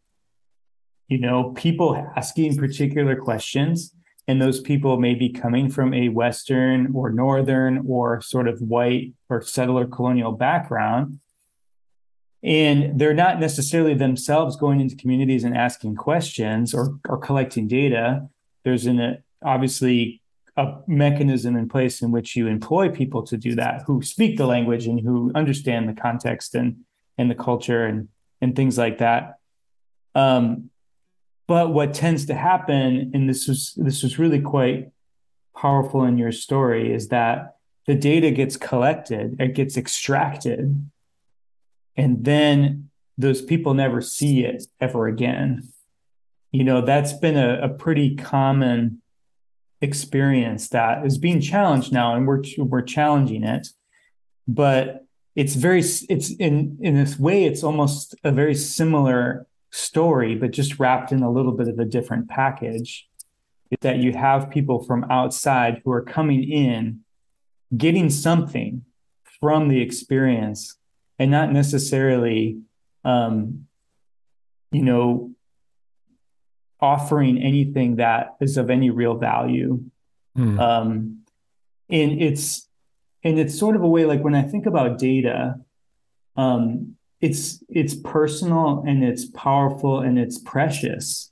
[1.08, 3.94] you know people asking particular questions
[4.26, 9.12] and those people may be coming from a western or northern or sort of white
[9.28, 11.18] or settler colonial background
[12.44, 18.28] and they're not necessarily themselves going into communities and asking questions or, or collecting data.
[18.64, 20.20] There's an obviously
[20.56, 24.46] a mechanism in place in which you employ people to do that who speak the
[24.46, 26.76] language and who understand the context and
[27.16, 28.08] and the culture and
[28.44, 29.38] and things like that.
[30.14, 30.70] Um,
[31.48, 34.90] but what tends to happen and this was this was really quite
[35.56, 40.88] powerful in your story is that the data gets collected it gets extracted
[41.96, 45.68] and then those people never see it ever again.
[46.52, 49.02] You know that's been a, a pretty common
[49.80, 53.68] experience that is being challenged now and we're we're challenging it.
[54.46, 55.03] But
[55.36, 60.78] it's very it's in in this way it's almost a very similar story but just
[60.78, 63.08] wrapped in a little bit of a different package
[63.70, 67.00] Is that you have people from outside who are coming in
[67.76, 68.84] getting something
[69.40, 70.76] from the experience
[71.18, 72.58] and not necessarily
[73.04, 73.66] um,
[74.70, 75.32] you know
[76.80, 79.82] offering anything that is of any real value
[80.36, 80.60] mm.
[80.60, 81.24] um,
[81.90, 82.68] and it's
[83.24, 85.56] and it's sort of a way like when i think about data
[86.36, 91.30] um, it's it's personal and it's powerful and it's precious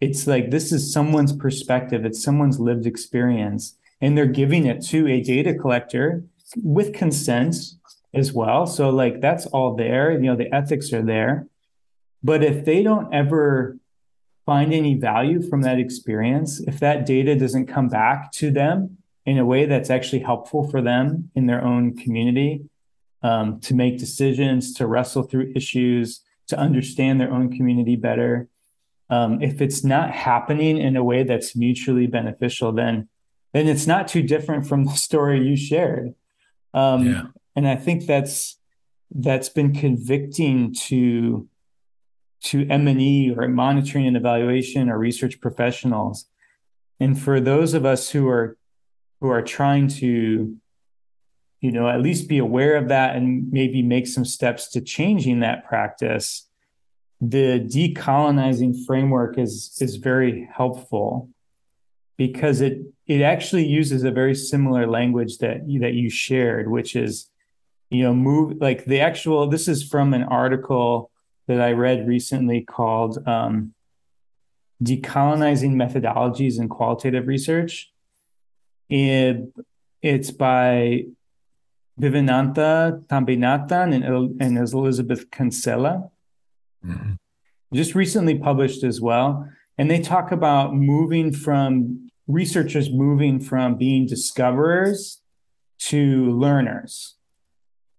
[0.00, 5.06] it's like this is someone's perspective it's someone's lived experience and they're giving it to
[5.06, 6.24] a data collector
[6.56, 7.54] with consent
[8.12, 8.66] as well.
[8.66, 10.12] So like that's all there.
[10.12, 11.46] You know, the ethics are there.
[12.22, 13.78] But if they don't ever
[14.44, 19.38] find any value from that experience, if that data doesn't come back to them in
[19.38, 22.64] a way that's actually helpful for them in their own community,
[23.22, 28.48] um, to make decisions, to wrestle through issues, to understand their own community better.
[29.10, 33.08] Um, if it's not happening in a way that's mutually beneficial, then
[33.52, 36.14] then it's not too different from the story you shared.
[36.74, 37.22] Um, yeah
[37.54, 38.58] and I think that's
[39.10, 41.48] that's been convicting to
[42.44, 46.26] to M&E or monitoring and evaluation or research professionals.
[46.98, 48.56] And for those of us who are
[49.22, 50.56] who are trying to
[51.60, 55.40] you know at least be aware of that and maybe make some steps to changing
[55.40, 56.48] that practice
[57.20, 61.30] the decolonizing framework is is very helpful
[62.16, 67.30] because it it actually uses a very similar language that that you shared which is
[67.90, 71.12] you know move like the actual this is from an article
[71.46, 73.72] that i read recently called um,
[74.82, 77.91] decolonizing methodologies in qualitative research
[78.92, 79.52] it,
[80.02, 81.06] it's by
[81.98, 86.10] Vivekananda Thambinathan and, and Elizabeth Kinsella.
[86.84, 87.14] Mm-hmm.
[87.72, 89.48] Just recently published as well.
[89.78, 95.20] And they talk about moving from researchers moving from being discoverers
[95.78, 97.16] to learners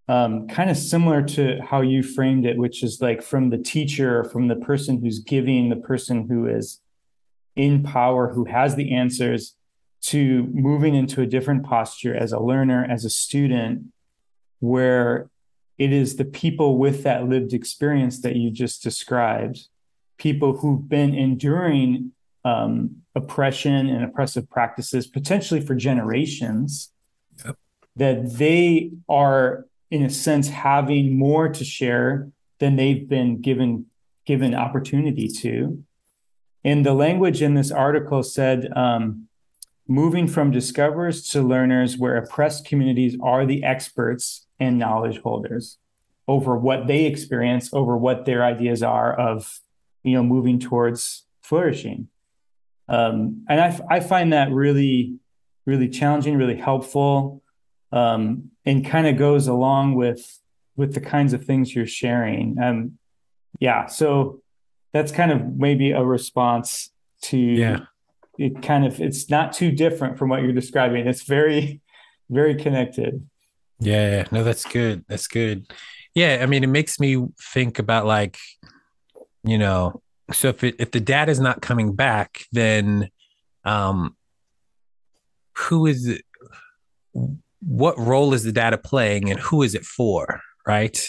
[0.07, 4.23] um, kind of similar to how you framed it, which is like from the teacher,
[4.25, 6.81] from the person who's giving, the person who is
[7.55, 9.55] in power, who has the answers,
[10.03, 13.85] to moving into a different posture as a learner, as a student,
[14.59, 15.29] where
[15.77, 19.67] it is the people with that lived experience that you just described,
[20.17, 22.11] people who've been enduring
[22.45, 26.91] um, oppression and oppressive practices, potentially for generations,
[27.45, 27.57] yep.
[27.95, 33.85] that they are in a sense having more to share than they've been given
[34.25, 35.83] given opportunity to
[36.63, 39.27] and the language in this article said um,
[39.87, 45.77] moving from discoverers to learners where oppressed communities are the experts and knowledge holders
[46.27, 49.59] over what they experience over what their ideas are of
[50.03, 52.07] you know moving towards flourishing
[52.87, 55.17] um, and I, I find that really
[55.65, 57.41] really challenging really helpful
[57.93, 60.39] um, and kind of goes along with
[60.75, 62.57] with the kinds of things you're sharing.
[62.61, 62.97] Um,
[63.59, 64.41] yeah, so
[64.91, 66.91] that's kind of maybe a response
[67.23, 67.79] to yeah.
[68.37, 71.07] It kind of it's not too different from what you're describing.
[71.07, 71.81] It's very
[72.29, 73.27] very connected.
[73.79, 75.05] Yeah, no, that's good.
[75.07, 75.65] That's good.
[76.15, 78.37] Yeah, I mean, it makes me think about like,
[79.43, 83.09] you know, so if it, if the data is not coming back, then
[83.65, 84.15] um
[85.55, 86.23] who is it
[87.59, 90.99] what role is the data playing and who is it for, right?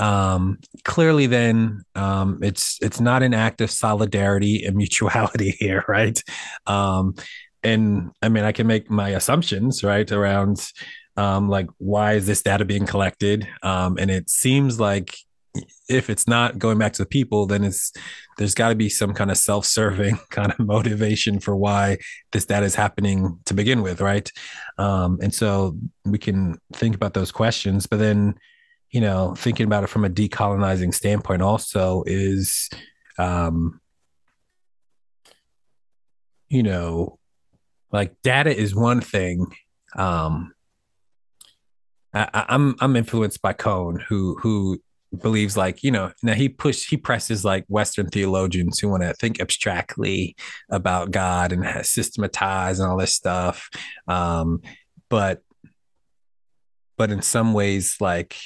[0.00, 6.20] Um, clearly then um, it's it's not an act of solidarity and mutuality here, right?
[6.66, 7.14] Um,
[7.62, 10.66] and I mean, I can make my assumptions, right, around
[11.16, 13.46] um, like why is this data being collected?
[13.62, 15.14] Um, and it seems like
[15.88, 17.92] if it's not going back to the people, then it's
[18.38, 21.98] there's got to be some kind of self-serving kind of motivation for why
[22.32, 24.30] this data is happening to begin with, right?
[24.78, 28.36] Um, and so we can think about those questions, but then
[28.90, 32.68] you know, thinking about it from a decolonizing standpoint also is,
[33.18, 33.80] um,
[36.48, 37.18] you know,
[37.92, 39.46] like data is one thing.
[39.96, 40.52] Um,
[42.12, 44.80] I, I'm I'm influenced by Cone, who who
[45.18, 49.12] believes like you know now he push he presses like western theologians who want to
[49.14, 50.36] think abstractly
[50.70, 53.68] about god and systematize and all this stuff
[54.06, 54.60] um
[55.08, 55.42] but
[56.96, 58.36] but in some ways like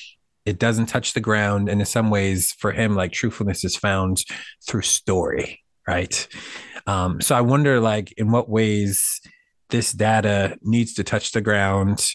[0.47, 1.69] it doesn't touch the ground.
[1.69, 4.25] And in some ways for him like truthfulness is found
[4.67, 6.27] through story right?
[6.87, 9.21] Um so i wonder like in what ways
[9.71, 12.07] this data needs to touch the ground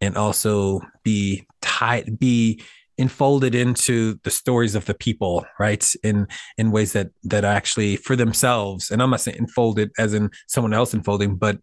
[0.00, 2.62] and also be tied be
[2.98, 5.86] enfolded into the stories of the people right?
[6.02, 6.26] In
[6.56, 8.90] in ways that that actually for themselves.
[8.90, 11.58] And i'm not saying enfolded as in someone else enfolding but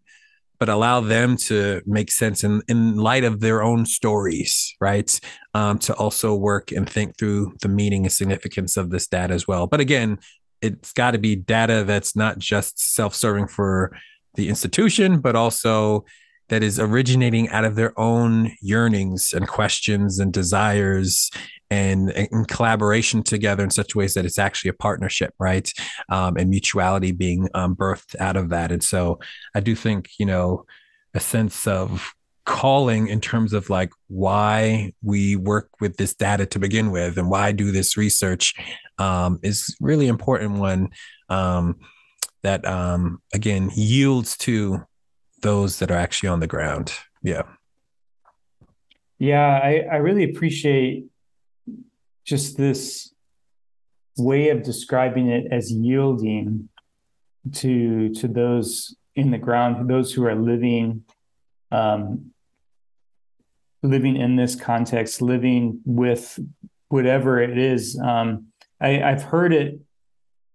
[0.58, 5.18] but allow them to make sense in in light of their own stories right?
[5.54, 9.48] Um, to also work and think through the meaning and significance of this data as
[9.48, 9.66] well.
[9.66, 10.18] But again
[10.62, 13.96] it's got to be data that's not just self-serving for
[14.34, 16.04] the institution but also
[16.48, 21.30] that is originating out of their own yearnings and questions and desires
[21.70, 25.70] and in collaboration together in such ways that it's actually a partnership, right?
[26.08, 28.70] Um, and mutuality being um, birthed out of that.
[28.70, 29.18] And so
[29.54, 30.64] I do think, you know,
[31.14, 32.14] a sense of
[32.44, 37.28] calling in terms of like why we work with this data to begin with and
[37.28, 38.54] why do this research
[38.98, 40.88] um, is really important one
[41.28, 41.76] um,
[42.42, 44.80] that um, again yields to
[45.42, 46.92] those that are actually on the ground.
[47.22, 47.42] Yeah.
[49.18, 51.06] Yeah, I, I really appreciate
[52.26, 53.14] just this
[54.18, 56.68] way of describing it as yielding
[57.52, 61.04] to to those in the ground, those who are living
[61.70, 62.32] um,
[63.82, 66.38] living in this context, living with
[66.88, 67.98] whatever it is.
[67.98, 68.48] Um,
[68.80, 69.80] I, I've heard it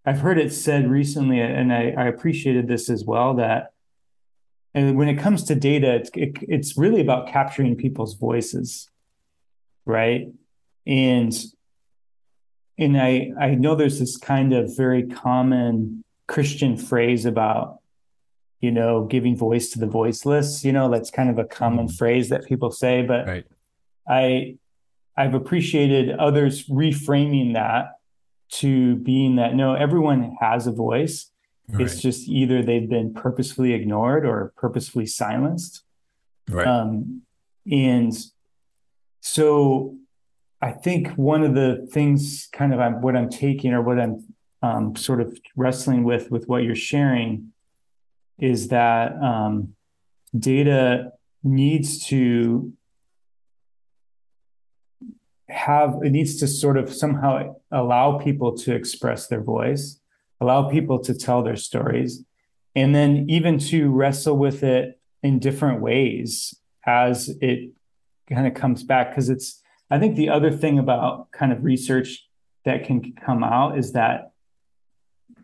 [0.06, 3.72] I've heard it said recently, and I, I appreciated this as well that
[4.74, 8.90] and when it comes to data, it's it, it's really about capturing people's voices,
[9.86, 10.28] right?
[10.86, 11.34] And
[12.82, 17.80] and I I know there's this kind of very common Christian phrase about
[18.60, 20.66] you know giving voice to the voiceless.
[20.66, 21.98] You know that's kind of a common mm.
[21.98, 23.46] phrase that people say, but right.
[24.08, 24.58] I
[25.16, 27.94] I've appreciated others reframing that
[28.60, 31.32] to being that no, everyone has a voice
[31.72, 31.84] Right.
[31.84, 35.84] It's just either they've been purposefully ignored or purposefully silenced.
[36.50, 36.68] Right.
[36.68, 37.22] Um,
[37.72, 38.14] and
[39.22, 39.96] so
[40.62, 44.24] I think one of the things kind of I'm, what I'm taking or what I'm
[44.62, 47.52] um, sort of wrestling with with what you're sharing
[48.40, 49.76] is that um,
[50.38, 52.72] data needs to
[55.50, 60.02] have it needs to sort of somehow allow people to express their voice
[60.42, 62.26] allow people to tell their stories,
[62.76, 66.56] and then even to wrestle with it in different ways
[66.86, 67.70] as it
[68.28, 69.12] kind of comes back.
[69.12, 69.62] Because it's,
[69.92, 72.26] I think the other thing about kind of research
[72.64, 74.32] that can come out is that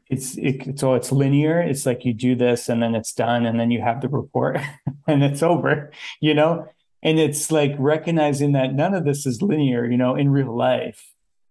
[0.09, 1.59] it's it, so oh, it's linear.
[1.59, 4.57] It's like you do this and then it's done, and then you have the report
[5.07, 5.91] and it's over,
[6.21, 6.65] you know.
[7.03, 11.03] And it's like recognizing that none of this is linear, you know, in real life.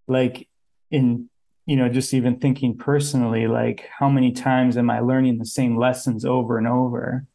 [0.08, 0.48] Like
[0.90, 1.28] in
[1.66, 5.76] you know, just even thinking personally, like how many times am I learning the same
[5.76, 7.26] lessons over and over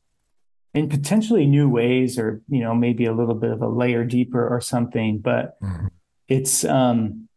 [0.74, 4.48] in potentially new ways or, you know, maybe a little bit of a layer deeper
[4.48, 5.20] or something.
[5.20, 5.88] But mm-hmm.
[6.28, 7.28] it's, um,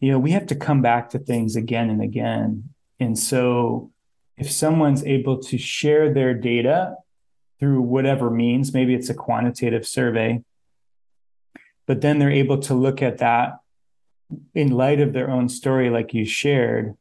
[0.00, 2.70] you know, we have to come back to things again and again.
[3.00, 3.92] And so
[4.36, 6.94] if someone's able to share their data
[7.60, 10.42] through whatever means, maybe it's a quantitative survey,
[11.86, 13.58] but then they're able to look at that
[14.54, 16.94] in light of their own story, like you shared,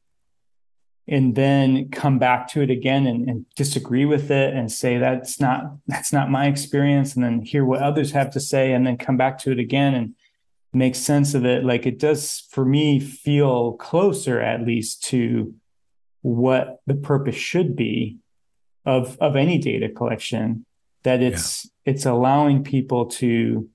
[1.08, 5.40] and then come back to it again and, and, disagree with it and say that's
[5.40, 8.98] not that's not my experience and then hear what others have to say and then
[8.98, 10.14] come back to it again and
[10.74, 15.54] make sense of it like it does for me feel closer at least to
[16.22, 18.18] what the purpose should be
[18.86, 20.66] of of any data collection
[21.04, 21.94] that it's yeah.
[21.94, 23.70] it's allowing people to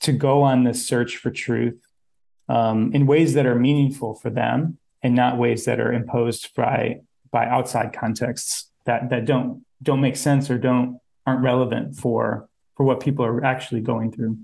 [0.00, 1.80] to go on this search for truth
[2.48, 7.00] um, in ways that are meaningful for them and not ways that are imposed by
[7.30, 12.84] by outside contexts that that don't don't make sense or don't aren't relevant for for
[12.84, 14.36] what people are actually going through.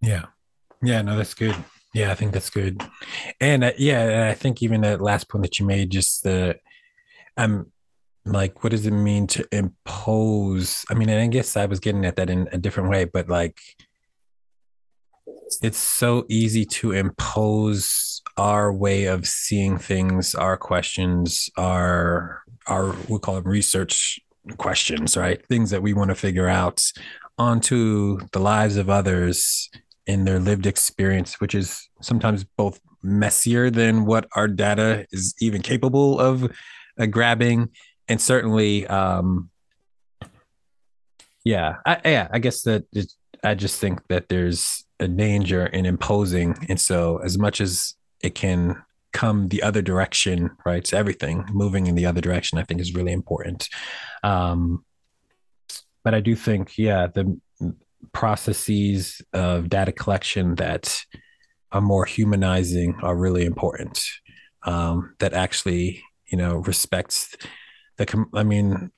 [0.00, 0.24] Yeah,
[0.82, 1.54] yeah, no, that's good.
[1.94, 2.82] Yeah, I think that's good.
[3.40, 6.58] And uh, yeah, I think even that last point that you made, just the,
[7.38, 7.72] um,
[8.26, 10.84] like, what does it mean to impose?
[10.90, 13.58] I mean, I guess I was getting at that in a different way, but like,
[15.62, 23.18] it's so easy to impose our way of seeing things, our questions, our our we
[23.18, 24.20] call them research
[24.56, 25.44] questions, right?
[25.46, 26.82] Things that we want to figure out
[27.38, 29.70] onto the lives of others
[30.06, 35.62] in their lived experience, which is sometimes both messier than what our data is even
[35.62, 36.50] capable of
[36.98, 37.68] uh, grabbing,
[38.08, 39.50] and certainly, um,
[41.44, 42.84] yeah, I, yeah, I guess that
[43.44, 48.34] I just think that there's a danger in imposing, and so as much as it
[48.34, 50.86] can come the other direction, right?
[50.86, 53.68] So everything moving in the other direction, I think, is really important.
[54.22, 54.84] Um,
[56.04, 57.38] but I do think, yeah, the
[58.12, 61.02] processes of data collection that
[61.72, 64.04] are more humanizing are really important.
[64.62, 67.36] Um, that actually, you know, respects
[67.96, 68.26] the.
[68.34, 68.90] I mean,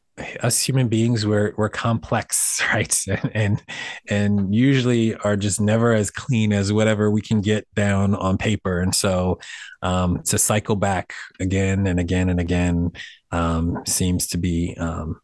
[0.42, 3.04] us human beings we're we're complex right?
[3.08, 3.62] And, and
[4.08, 8.80] and usually are just never as clean as whatever we can get down on paper.
[8.80, 9.38] And so
[9.82, 12.92] um, to cycle back again and again and again
[13.30, 15.20] um, seems to be um,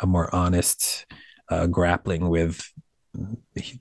[0.00, 1.06] a more honest
[1.50, 2.62] uh, grappling with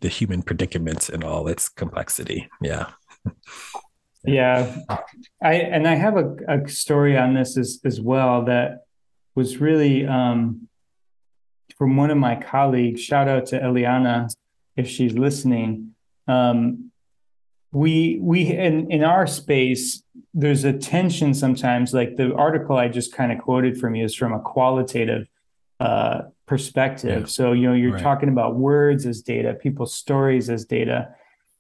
[0.02, 2.50] the human predicament and all its complexity.
[2.62, 2.92] Yeah.
[4.24, 4.78] Yeah.
[5.44, 8.85] I and i have a, a story on this as as well that
[9.36, 10.68] was really um,
[11.78, 13.02] from one of my colleagues.
[13.02, 14.34] Shout out to Eliana
[14.76, 15.94] if she's listening.
[16.28, 16.92] Um,
[17.72, 20.02] we we in in our space
[20.34, 21.94] there's a tension sometimes.
[21.94, 25.28] Like the article I just kind of quoted from you is from a qualitative
[25.80, 27.22] uh, perspective.
[27.22, 27.28] Yeah.
[27.28, 28.02] So you know you're right.
[28.02, 31.16] talking about words as data, people's stories as data,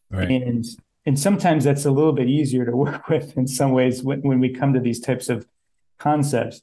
[0.09, 0.29] right.
[0.29, 0.65] and
[1.05, 4.39] and sometimes that's a little bit easier to work with in some ways when, when
[4.39, 5.47] we come to these types of
[5.97, 6.61] concepts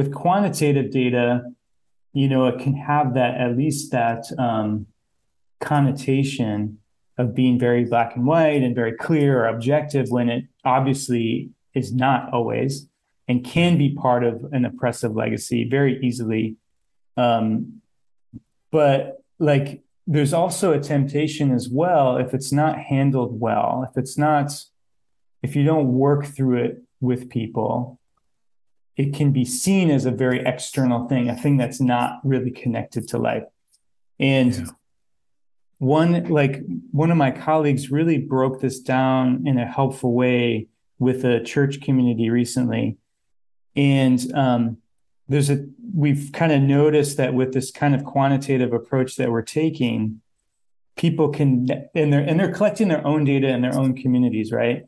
[0.00, 1.42] with quantitative data,
[2.14, 4.86] you know, it can have that at least that um,
[5.60, 6.78] connotation
[7.18, 11.92] of being very black and white and very clear or objective when it obviously is
[11.92, 12.88] not always
[13.28, 16.56] and can be part of an oppressive legacy very easily.
[17.18, 17.82] Um,
[18.72, 24.16] but like there's also a temptation as well if it's not handled well, if it's
[24.16, 24.50] not,
[25.42, 27.99] if you don't work through it with people,
[28.96, 33.08] it can be seen as a very external thing, a thing that's not really connected
[33.08, 33.44] to life.
[34.18, 34.64] And yeah.
[35.78, 36.60] one like
[36.90, 40.68] one of my colleagues really broke this down in a helpful way
[40.98, 42.98] with a church community recently.
[43.74, 44.78] And um,
[45.28, 45.64] there's a
[45.94, 50.20] we've kind of noticed that with this kind of quantitative approach that we're taking,
[50.96, 54.84] people can and they're and they're collecting their own data in their own communities, right?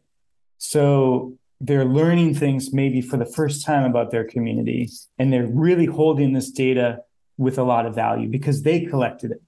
[0.59, 5.87] So they're learning things maybe for the first time about their community and they're really
[5.87, 6.99] holding this data
[7.39, 9.43] with a lot of value because they collected it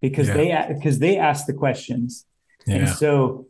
[0.00, 0.68] because yeah.
[0.68, 2.24] they because they asked the questions
[2.66, 2.76] yeah.
[2.76, 3.46] and so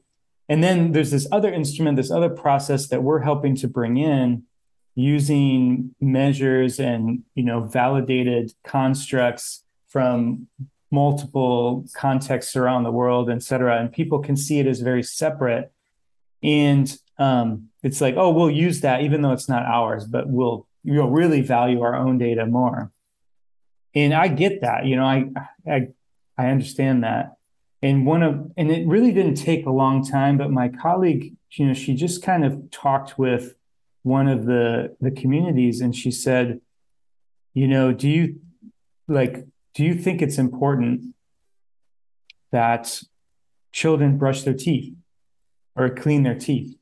[0.48, 4.42] and then there's this other instrument this other process that we're helping to bring in
[4.94, 10.46] using measures and you know validated constructs from
[10.90, 15.70] multiple contexts around the world et cetera and people can see it as very separate
[16.42, 20.66] and um, it's like, oh, we'll use that even though it's not ours, but we'll
[20.82, 22.90] you'll really value our own data more.
[23.94, 25.30] And I get that, you know, I
[25.70, 25.88] I
[26.36, 27.36] I understand that.
[27.82, 31.66] And one of and it really didn't take a long time, but my colleague, you
[31.66, 33.54] know, she just kind of talked with
[34.02, 36.60] one of the the communities and she said,
[37.54, 38.40] you know, do you
[39.06, 41.14] like do you think it's important
[42.50, 43.00] that
[43.70, 44.92] children brush their teeth
[45.76, 46.76] or clean their teeth?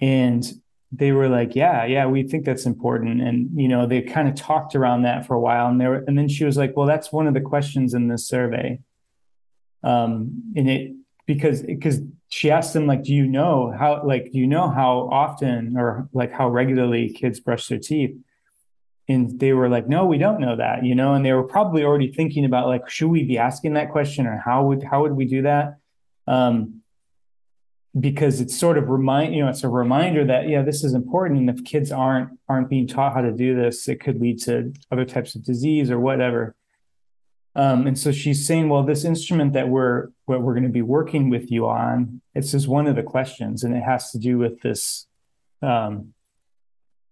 [0.00, 0.52] And
[0.92, 4.34] they were like yeah yeah we think that's important and you know they kind of
[4.34, 6.86] talked around that for a while and they were and then she was like well
[6.86, 8.78] that's one of the questions in this survey
[9.84, 10.92] um and it
[11.26, 15.08] because because she asked them like, "Do you know how like do you know how
[15.12, 18.16] often or like how regularly kids brush their teeth?"
[19.08, 21.14] And they were like, "No, we don't know that," you know.
[21.14, 24.38] And they were probably already thinking about like, should we be asking that question or
[24.44, 25.76] how would how would we do that?
[26.26, 26.79] Um,
[27.98, 31.40] because it's sort of remind you know it's a reminder that yeah this is important
[31.40, 34.72] and if kids aren't aren't being taught how to do this it could lead to
[34.92, 36.54] other types of disease or whatever.
[37.56, 40.82] Um, and so she's saying well this instrument that we're what we're going to be
[40.82, 44.38] working with you on it's just one of the questions and it has to do
[44.38, 45.08] with this
[45.62, 46.14] um,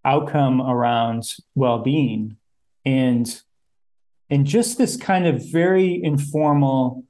[0.05, 1.25] outcome around
[1.55, 2.37] well-being.
[2.85, 3.43] And
[4.31, 7.05] and just this kind of very informal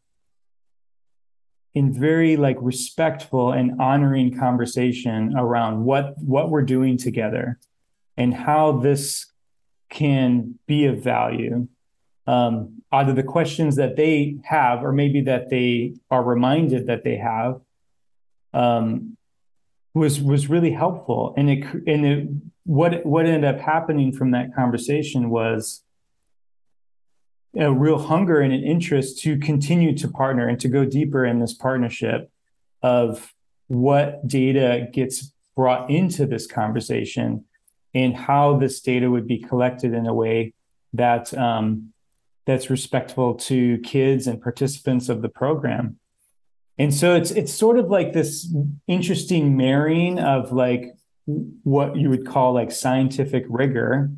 [1.75, 7.59] in very like respectful and honoring conversation around what what we're doing together
[8.16, 9.27] and how this
[9.91, 11.69] can be of value.
[12.27, 17.16] Um, of the questions that they have or maybe that they are reminded that they
[17.16, 17.61] have
[18.53, 19.16] um,
[19.95, 21.35] was was really helpful.
[21.37, 22.29] And it and it
[22.64, 25.83] what what ended up happening from that conversation was
[27.57, 31.40] a real hunger and an interest to continue to partner and to go deeper in
[31.40, 32.30] this partnership
[32.82, 33.34] of
[33.68, 37.44] what data gets brought into this conversation
[37.94, 40.53] and how this data would be collected in a way
[40.92, 41.92] that um,
[42.46, 45.99] that's respectful to kids and participants of the program.
[46.78, 48.55] And so it's it's sort of like this
[48.86, 50.94] interesting marrying of like
[51.64, 54.11] what you would call like scientific rigor,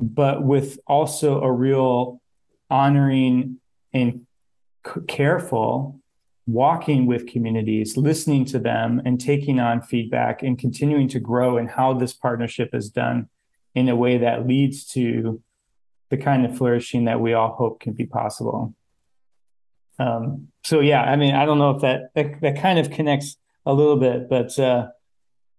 [0.00, 2.19] but with also a real
[2.70, 3.58] honoring
[3.92, 4.26] and
[5.08, 6.00] careful
[6.46, 11.70] walking with communities, listening to them and taking on feedback and continuing to grow and
[11.70, 13.28] how this partnership is done
[13.74, 15.42] in a way that leads to
[16.08, 18.74] the kind of flourishing that we all hope can be possible.
[19.98, 23.36] Um, so yeah, I mean, I don't know if that, that, that kind of connects
[23.64, 24.88] a little bit, but uh,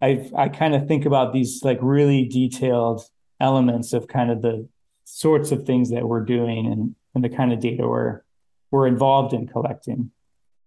[0.02, 3.04] I I kind of think about these like really detailed
[3.40, 4.68] elements of kind of the
[5.04, 8.22] sorts of things that we're doing and and the kind of data we're
[8.72, 10.12] we're involved in collecting.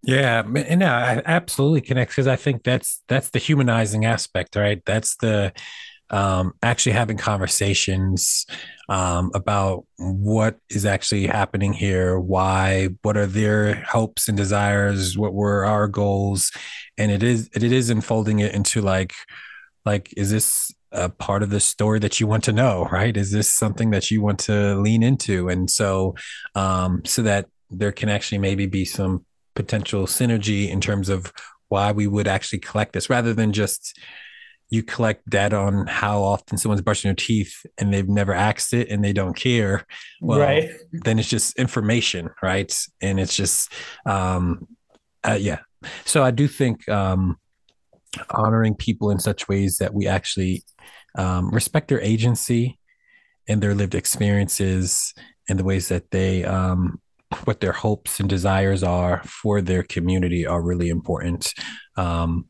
[0.03, 4.83] Yeah, and yeah, I absolutely connects because I think that's that's the humanizing aspect, right?
[4.85, 5.53] That's the
[6.11, 8.47] um, actually having conversations
[8.89, 15.33] um, about what is actually happening here, why, what are their hopes and desires, what
[15.33, 16.53] were our goals,
[16.99, 19.15] and it is it is unfolding it into like
[19.87, 23.17] like is this a part of the story that you want to know, right?
[23.17, 25.49] Is this something that you want to lean into?
[25.49, 26.15] And so,
[26.55, 31.33] um, so that there can actually maybe be some potential synergy in terms of
[31.69, 33.99] why we would actually collect this rather than just
[34.71, 38.89] you collect data on how often someone's brushing their teeth and they've never asked it
[38.89, 39.85] and they don't care.
[40.21, 40.71] Well, right.
[40.93, 42.75] then it's just information, right?
[43.01, 43.73] And it's just,
[44.07, 44.67] um,
[45.23, 45.61] uh, yeah.
[46.05, 47.39] So I do think, um,
[48.31, 50.65] honoring people in such ways that we actually
[51.17, 52.79] um, respect their agency
[53.49, 55.15] and their lived experiences
[55.49, 57.01] and the ways that they um,
[57.45, 61.53] what their hopes and desires are for their community are really important.
[61.97, 62.47] Um,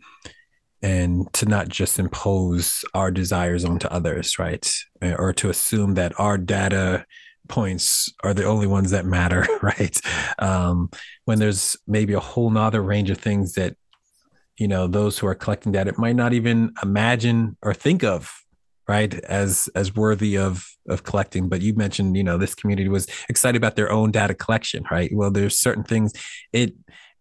[0.82, 4.70] and to not just impose our desires onto others right?
[5.00, 7.06] Or to assume that our data
[7.48, 9.98] points are the only ones that matter right?
[10.38, 10.90] Um,
[11.24, 13.76] when there's maybe a whole nother range of things that
[14.58, 18.43] you know those who are collecting data might not even imagine or think of
[18.88, 23.06] right as as worthy of of collecting but you mentioned you know this community was
[23.28, 26.12] excited about their own data collection right well there's certain things
[26.52, 26.74] it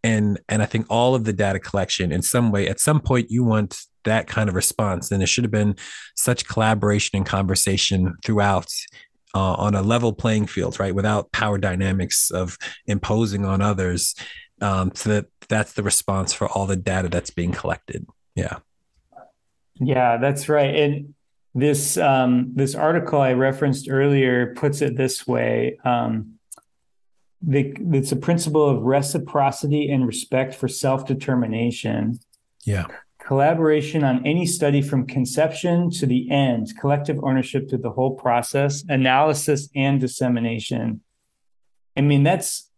[0.04, 3.32] and and i think all of the data collection in some way at some point
[3.32, 5.76] you want that kind of response and it should have been
[6.18, 8.68] such collaboration and conversation throughout
[9.36, 14.14] uh, on a level playing field right without power dynamics of imposing on others
[14.64, 18.06] um, so that that's the response for all the data that's being collected.
[18.36, 18.60] Yeah.
[19.76, 20.74] Yeah, that's right.
[20.74, 21.14] And
[21.56, 25.78] this um, this article I referenced earlier puts it this way.
[25.86, 26.40] Um,
[27.46, 32.20] the, it's a principle of reciprocity and respect for self determination.
[32.66, 32.88] Yeah.
[33.20, 38.84] Collaboration on any study from conception to the end, collective ownership to the whole process,
[38.90, 41.02] analysis and dissemination.
[41.96, 42.70] I mean, that's,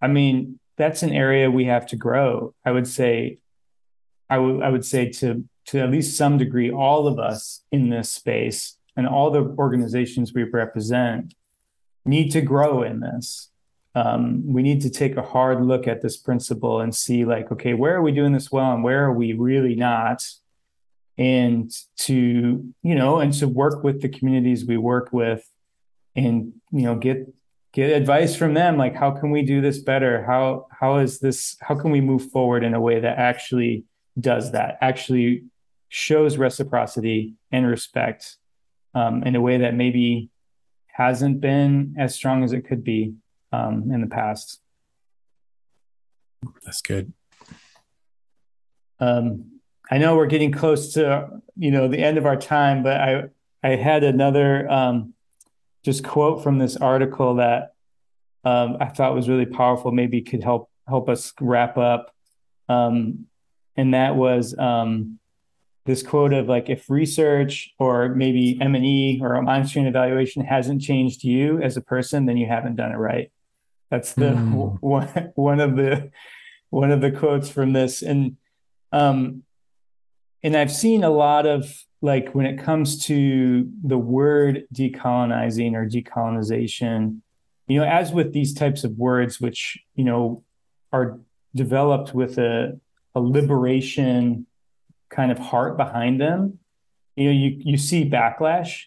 [0.00, 2.54] I mean, that's an area we have to grow.
[2.64, 3.38] I would say,
[4.28, 7.90] I would I would say to to at least some degree, all of us in
[7.90, 11.34] this space and all the organizations we represent
[12.04, 13.50] need to grow in this.
[13.94, 17.74] Um, we need to take a hard look at this principle and see, like, okay,
[17.74, 20.22] where are we doing this well and where are we really not?
[21.18, 25.46] And to, you know, and to work with the communities we work with
[26.16, 27.32] and, you know, get
[27.72, 31.56] get advice from them like how can we do this better how how is this
[31.60, 33.84] how can we move forward in a way that actually
[34.20, 35.44] does that actually
[35.94, 38.38] shows reciprocity and respect
[38.94, 40.30] um, in a way that maybe
[40.86, 43.14] hasn't been as strong as it could be
[43.52, 44.60] um, in the past
[46.64, 47.12] that's good
[49.00, 52.98] um, i know we're getting close to you know the end of our time but
[52.98, 53.24] i
[53.62, 55.12] i had another um,
[55.84, 57.74] just quote from this article that
[58.44, 59.92] um, I thought was really powerful.
[59.92, 62.12] Maybe could help help us wrap up.
[62.68, 63.26] Um,
[63.76, 65.18] and that was um,
[65.84, 70.82] this quote of like, if research or maybe M and E or on-screen evaluation hasn't
[70.82, 73.32] changed you as a person, then you haven't done it right.
[73.90, 74.78] That's the mm.
[74.80, 76.10] one one of the
[76.70, 78.36] one of the quotes from this, and
[78.92, 79.42] um,
[80.42, 81.70] and I've seen a lot of
[82.02, 87.20] like when it comes to the word decolonizing or decolonization,
[87.68, 90.42] you know, as with these types of words, which, you know,
[90.92, 91.20] are
[91.54, 92.78] developed with a,
[93.14, 94.46] a liberation
[95.12, 96.58] kind of heart behind them,
[97.14, 98.84] you know, you, you see backlash,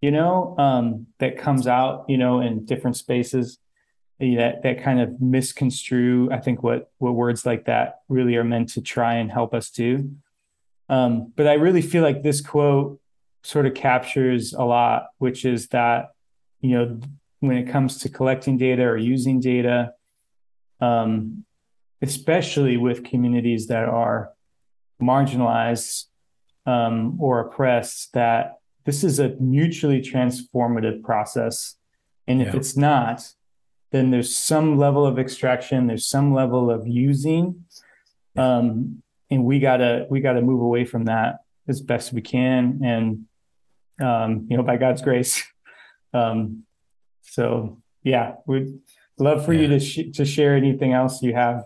[0.00, 3.58] you know, um, that comes out, you know, in different spaces
[4.20, 8.68] that, that kind of misconstrue, I think what, what words like that really are meant
[8.70, 10.12] to try and help us do.
[10.88, 13.00] Um, but I really feel like this quote
[13.42, 16.10] sort of captures a lot, which is that,
[16.60, 17.00] you know,
[17.40, 19.94] when it comes to collecting data or using data,
[20.80, 21.44] um,
[22.00, 24.30] especially with communities that are
[25.02, 26.06] marginalized
[26.66, 31.76] um, or oppressed, that this is a mutually transformative process.
[32.26, 32.56] And if yeah.
[32.56, 33.28] it's not,
[33.90, 37.64] then there's some level of extraction, there's some level of using.
[38.36, 43.24] Um, and we gotta we gotta move away from that as best we can and
[44.06, 45.42] um, you know by god's grace
[46.14, 46.64] um,
[47.22, 48.78] so yeah we'd
[49.18, 49.62] love for yeah.
[49.62, 51.64] you to sh- to share anything else you have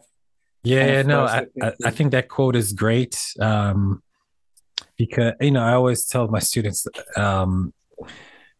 [0.67, 4.03] yeah no I, I, I, think that quote is great um,
[4.97, 6.87] because you know i always tell my students
[7.17, 7.73] um,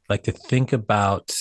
[0.09, 1.35] like to think about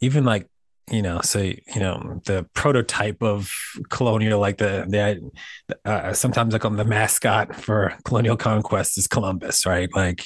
[0.00, 0.48] even like
[0.90, 3.50] you know, say, you know, the prototype of
[3.90, 9.08] colonial, like the, the, uh, sometimes I call them the mascot for colonial conquest is
[9.08, 9.88] Columbus, right?
[9.94, 10.24] Like,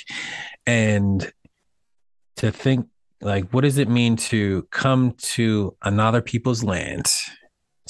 [0.67, 1.33] and
[2.37, 2.89] to think,
[3.23, 7.07] like, what does it mean to come to another people's land,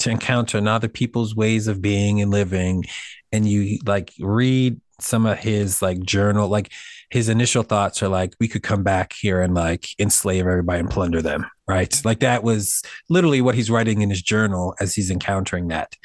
[0.01, 2.85] to encounter another people's ways of being and living,
[3.31, 6.71] and you like read some of his like journal, like
[7.09, 10.89] his initial thoughts are like, we could come back here and like enslave everybody and
[10.89, 12.01] plunder them, right?
[12.05, 15.95] Like that was literally what he's writing in his journal as he's encountering that.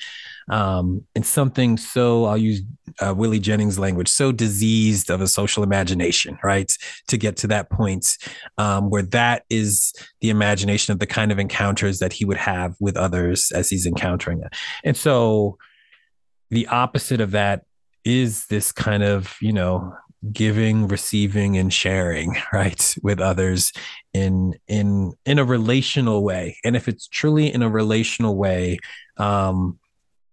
[0.49, 2.63] Um, and something so I'll use
[3.05, 6.73] uh, Willie Jennings' language, so diseased of a social imagination, right?
[7.09, 8.07] To get to that point
[8.59, 12.75] um, where that is the imagination of the kind of encounters that he would have
[12.81, 14.55] with others as he's encountering it.
[14.85, 15.59] And so
[16.51, 17.65] the opposite of that
[18.05, 19.93] is this kind of, you know,
[20.33, 23.73] giving receiving and sharing right with others
[24.13, 28.79] in in in a relational way and if it's truly in a relational way
[29.19, 29.79] um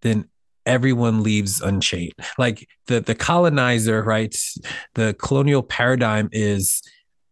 [0.03, 0.29] then
[0.65, 4.37] everyone leaves unchained like the the colonizer right
[4.95, 6.81] the colonial paradigm is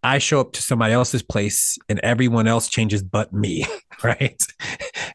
[0.03, 3.65] I show up to somebody else's place and everyone else changes but me,
[4.03, 4.41] right?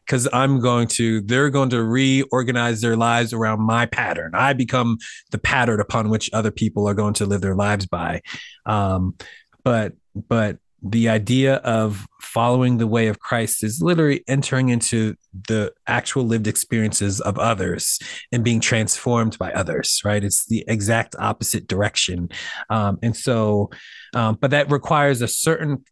[0.05, 4.31] Because I'm going to, they're going to reorganize their lives around my pattern.
[4.33, 4.97] I become
[5.31, 8.21] the pattern upon which other people are going to live their lives by.
[8.65, 9.15] Um,
[9.63, 15.15] but, but the idea of following the way of Christ is literally entering into
[15.47, 17.99] the actual lived experiences of others
[18.31, 20.23] and being transformed by others, right?
[20.23, 22.29] It's the exact opposite direction.
[22.69, 23.71] Um, and so,
[24.13, 25.83] um, but that requires a certain,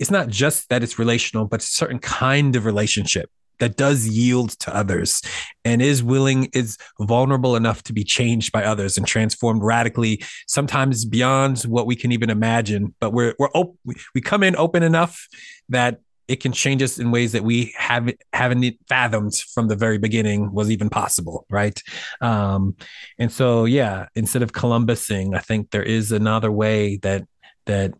[0.00, 4.50] it's not just that it's relational, but a certain kind of relationship that does yield
[4.60, 5.22] to others
[5.64, 11.04] and is willing is vulnerable enough to be changed by others and transformed radically sometimes
[11.04, 13.76] beyond what we can even imagine but we're we're op-
[14.14, 15.28] we come in open enough
[15.68, 19.96] that it can change us in ways that we haven't haven't fathomed from the very
[19.96, 21.82] beginning was even possible, right?
[22.20, 22.76] Um,
[23.18, 27.26] and so, yeah, instead of Columbusing, I think there is another way that
[27.64, 27.94] that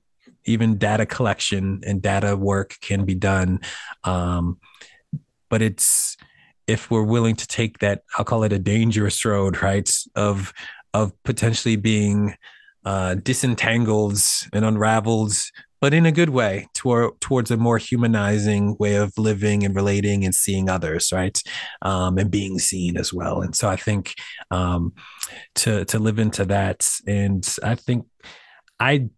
[0.45, 3.61] even data collection and data work can be done.
[4.05, 4.59] Um,
[5.49, 6.17] but it's
[6.67, 9.91] if we're willing to take that, I'll call it a dangerous road, right?
[10.15, 10.53] Of
[10.95, 12.35] of potentially being
[12.85, 14.19] uh, disentangled
[14.53, 15.35] and unraveled
[15.81, 20.25] but in a good way toward, towards a more humanizing way of living and relating
[20.25, 21.41] and seeing others right
[21.83, 24.15] um, and being seen as well and so i think
[24.51, 24.93] um,
[25.55, 28.07] to to live into that and i think
[28.81, 29.09] i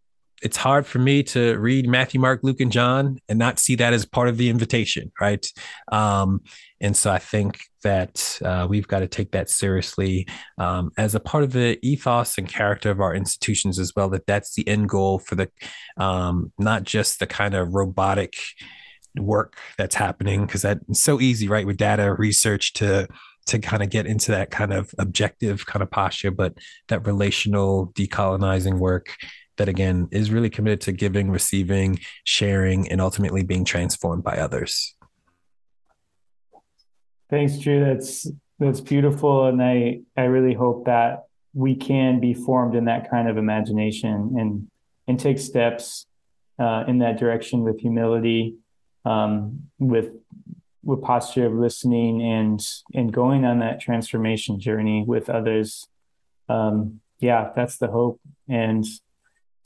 [0.43, 3.93] it's hard for me to read Matthew, Mark, Luke, and John and not see that
[3.93, 5.47] as part of the invitation, right?
[5.93, 6.41] Um,
[6.81, 10.27] and so I think that uh, we've got to take that seriously
[10.59, 14.09] um, as a part of the ethos and character of our institutions as well.
[14.09, 15.51] That that's the end goal for the
[15.97, 18.35] um, not just the kind of robotic
[19.17, 23.09] work that's happening because that's so easy, right, with data research to
[23.47, 26.55] to kind of get into that kind of objective kind of posture, but
[26.89, 29.17] that relational decolonizing work
[29.61, 34.97] that again is really committed to giving, receiving, sharing, and ultimately being transformed by others.
[37.29, 37.85] Thanks, Drew.
[37.85, 38.27] That's
[38.59, 43.29] that's beautiful, and I I really hope that we can be formed in that kind
[43.29, 44.69] of imagination and
[45.07, 46.07] and take steps
[46.59, 48.57] uh, in that direction with humility,
[49.05, 50.09] um, with
[50.83, 55.87] with posture of listening and and going on that transformation journey with others.
[56.49, 58.19] Um, yeah, that's the hope.
[58.49, 58.87] And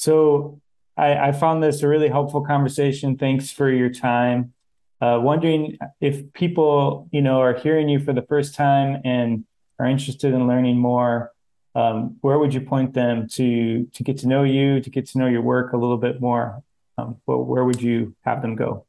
[0.04, 0.60] so
[0.98, 3.16] I, I found this a really helpful conversation.
[3.16, 4.52] Thanks for your time.
[5.00, 9.46] Uh, wondering if people, you know, are hearing you for the first time and
[9.78, 11.32] are interested in learning more.
[11.74, 15.18] Um, where would you point them to to get to know you, to get to
[15.18, 16.62] know your work a little bit more?
[16.98, 18.84] Um, where would you have them go?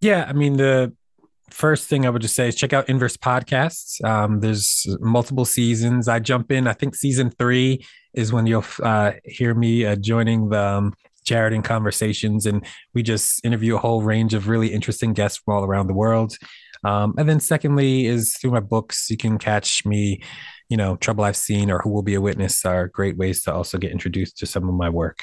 [0.00, 0.94] Yeah, I mean the
[1.50, 4.02] first thing I would just say is check out Inverse Podcasts.
[4.04, 6.08] Um, there's multiple seasons.
[6.08, 6.66] I jump in.
[6.66, 7.84] I think season three
[8.14, 10.94] is when you'll uh, hear me uh, joining the um,
[11.26, 15.54] Jarrod in conversations, and we just interview a whole range of really interesting guests from
[15.54, 16.36] all around the world.
[16.84, 19.08] Um, and then secondly is through my books.
[19.10, 20.22] You can catch me.
[20.70, 23.52] You know, Trouble I've Seen or Who Will Be a Witness are great ways to
[23.52, 25.20] also get introduced to some of my work.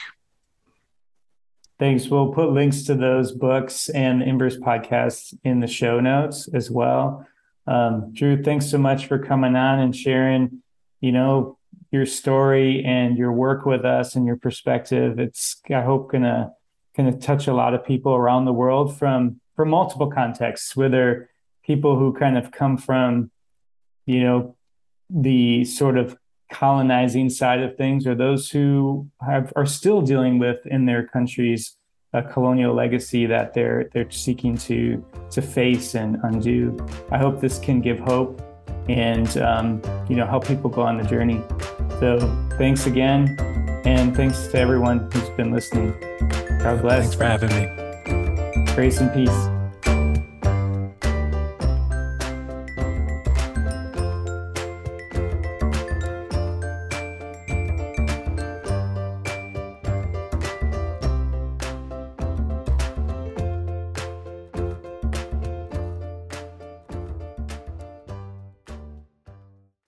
[1.81, 2.09] Thanks.
[2.09, 7.25] We'll put links to those books and Inverse podcasts in the show notes as well.
[7.65, 10.61] Um, Drew, thanks so much for coming on and sharing,
[10.99, 11.57] you know,
[11.91, 15.17] your story and your work with us and your perspective.
[15.17, 16.51] It's I hope gonna
[16.95, 21.31] gonna touch a lot of people around the world from from multiple contexts, whether
[21.65, 23.31] people who kind of come from,
[24.05, 24.55] you know,
[25.09, 26.15] the sort of
[26.51, 31.77] colonizing side of things or those who have are still dealing with in their countries
[32.13, 36.77] a colonial legacy that they're they're seeking to to face and undo.
[37.09, 38.41] I hope this can give hope
[38.89, 41.41] and um, you know help people go on the journey.
[41.99, 42.19] So
[42.57, 43.37] thanks again,
[43.85, 45.91] and thanks to everyone who's been listening.
[46.59, 47.03] God bless.
[47.03, 48.65] Thanks for having me.
[48.75, 49.50] Grace and peace.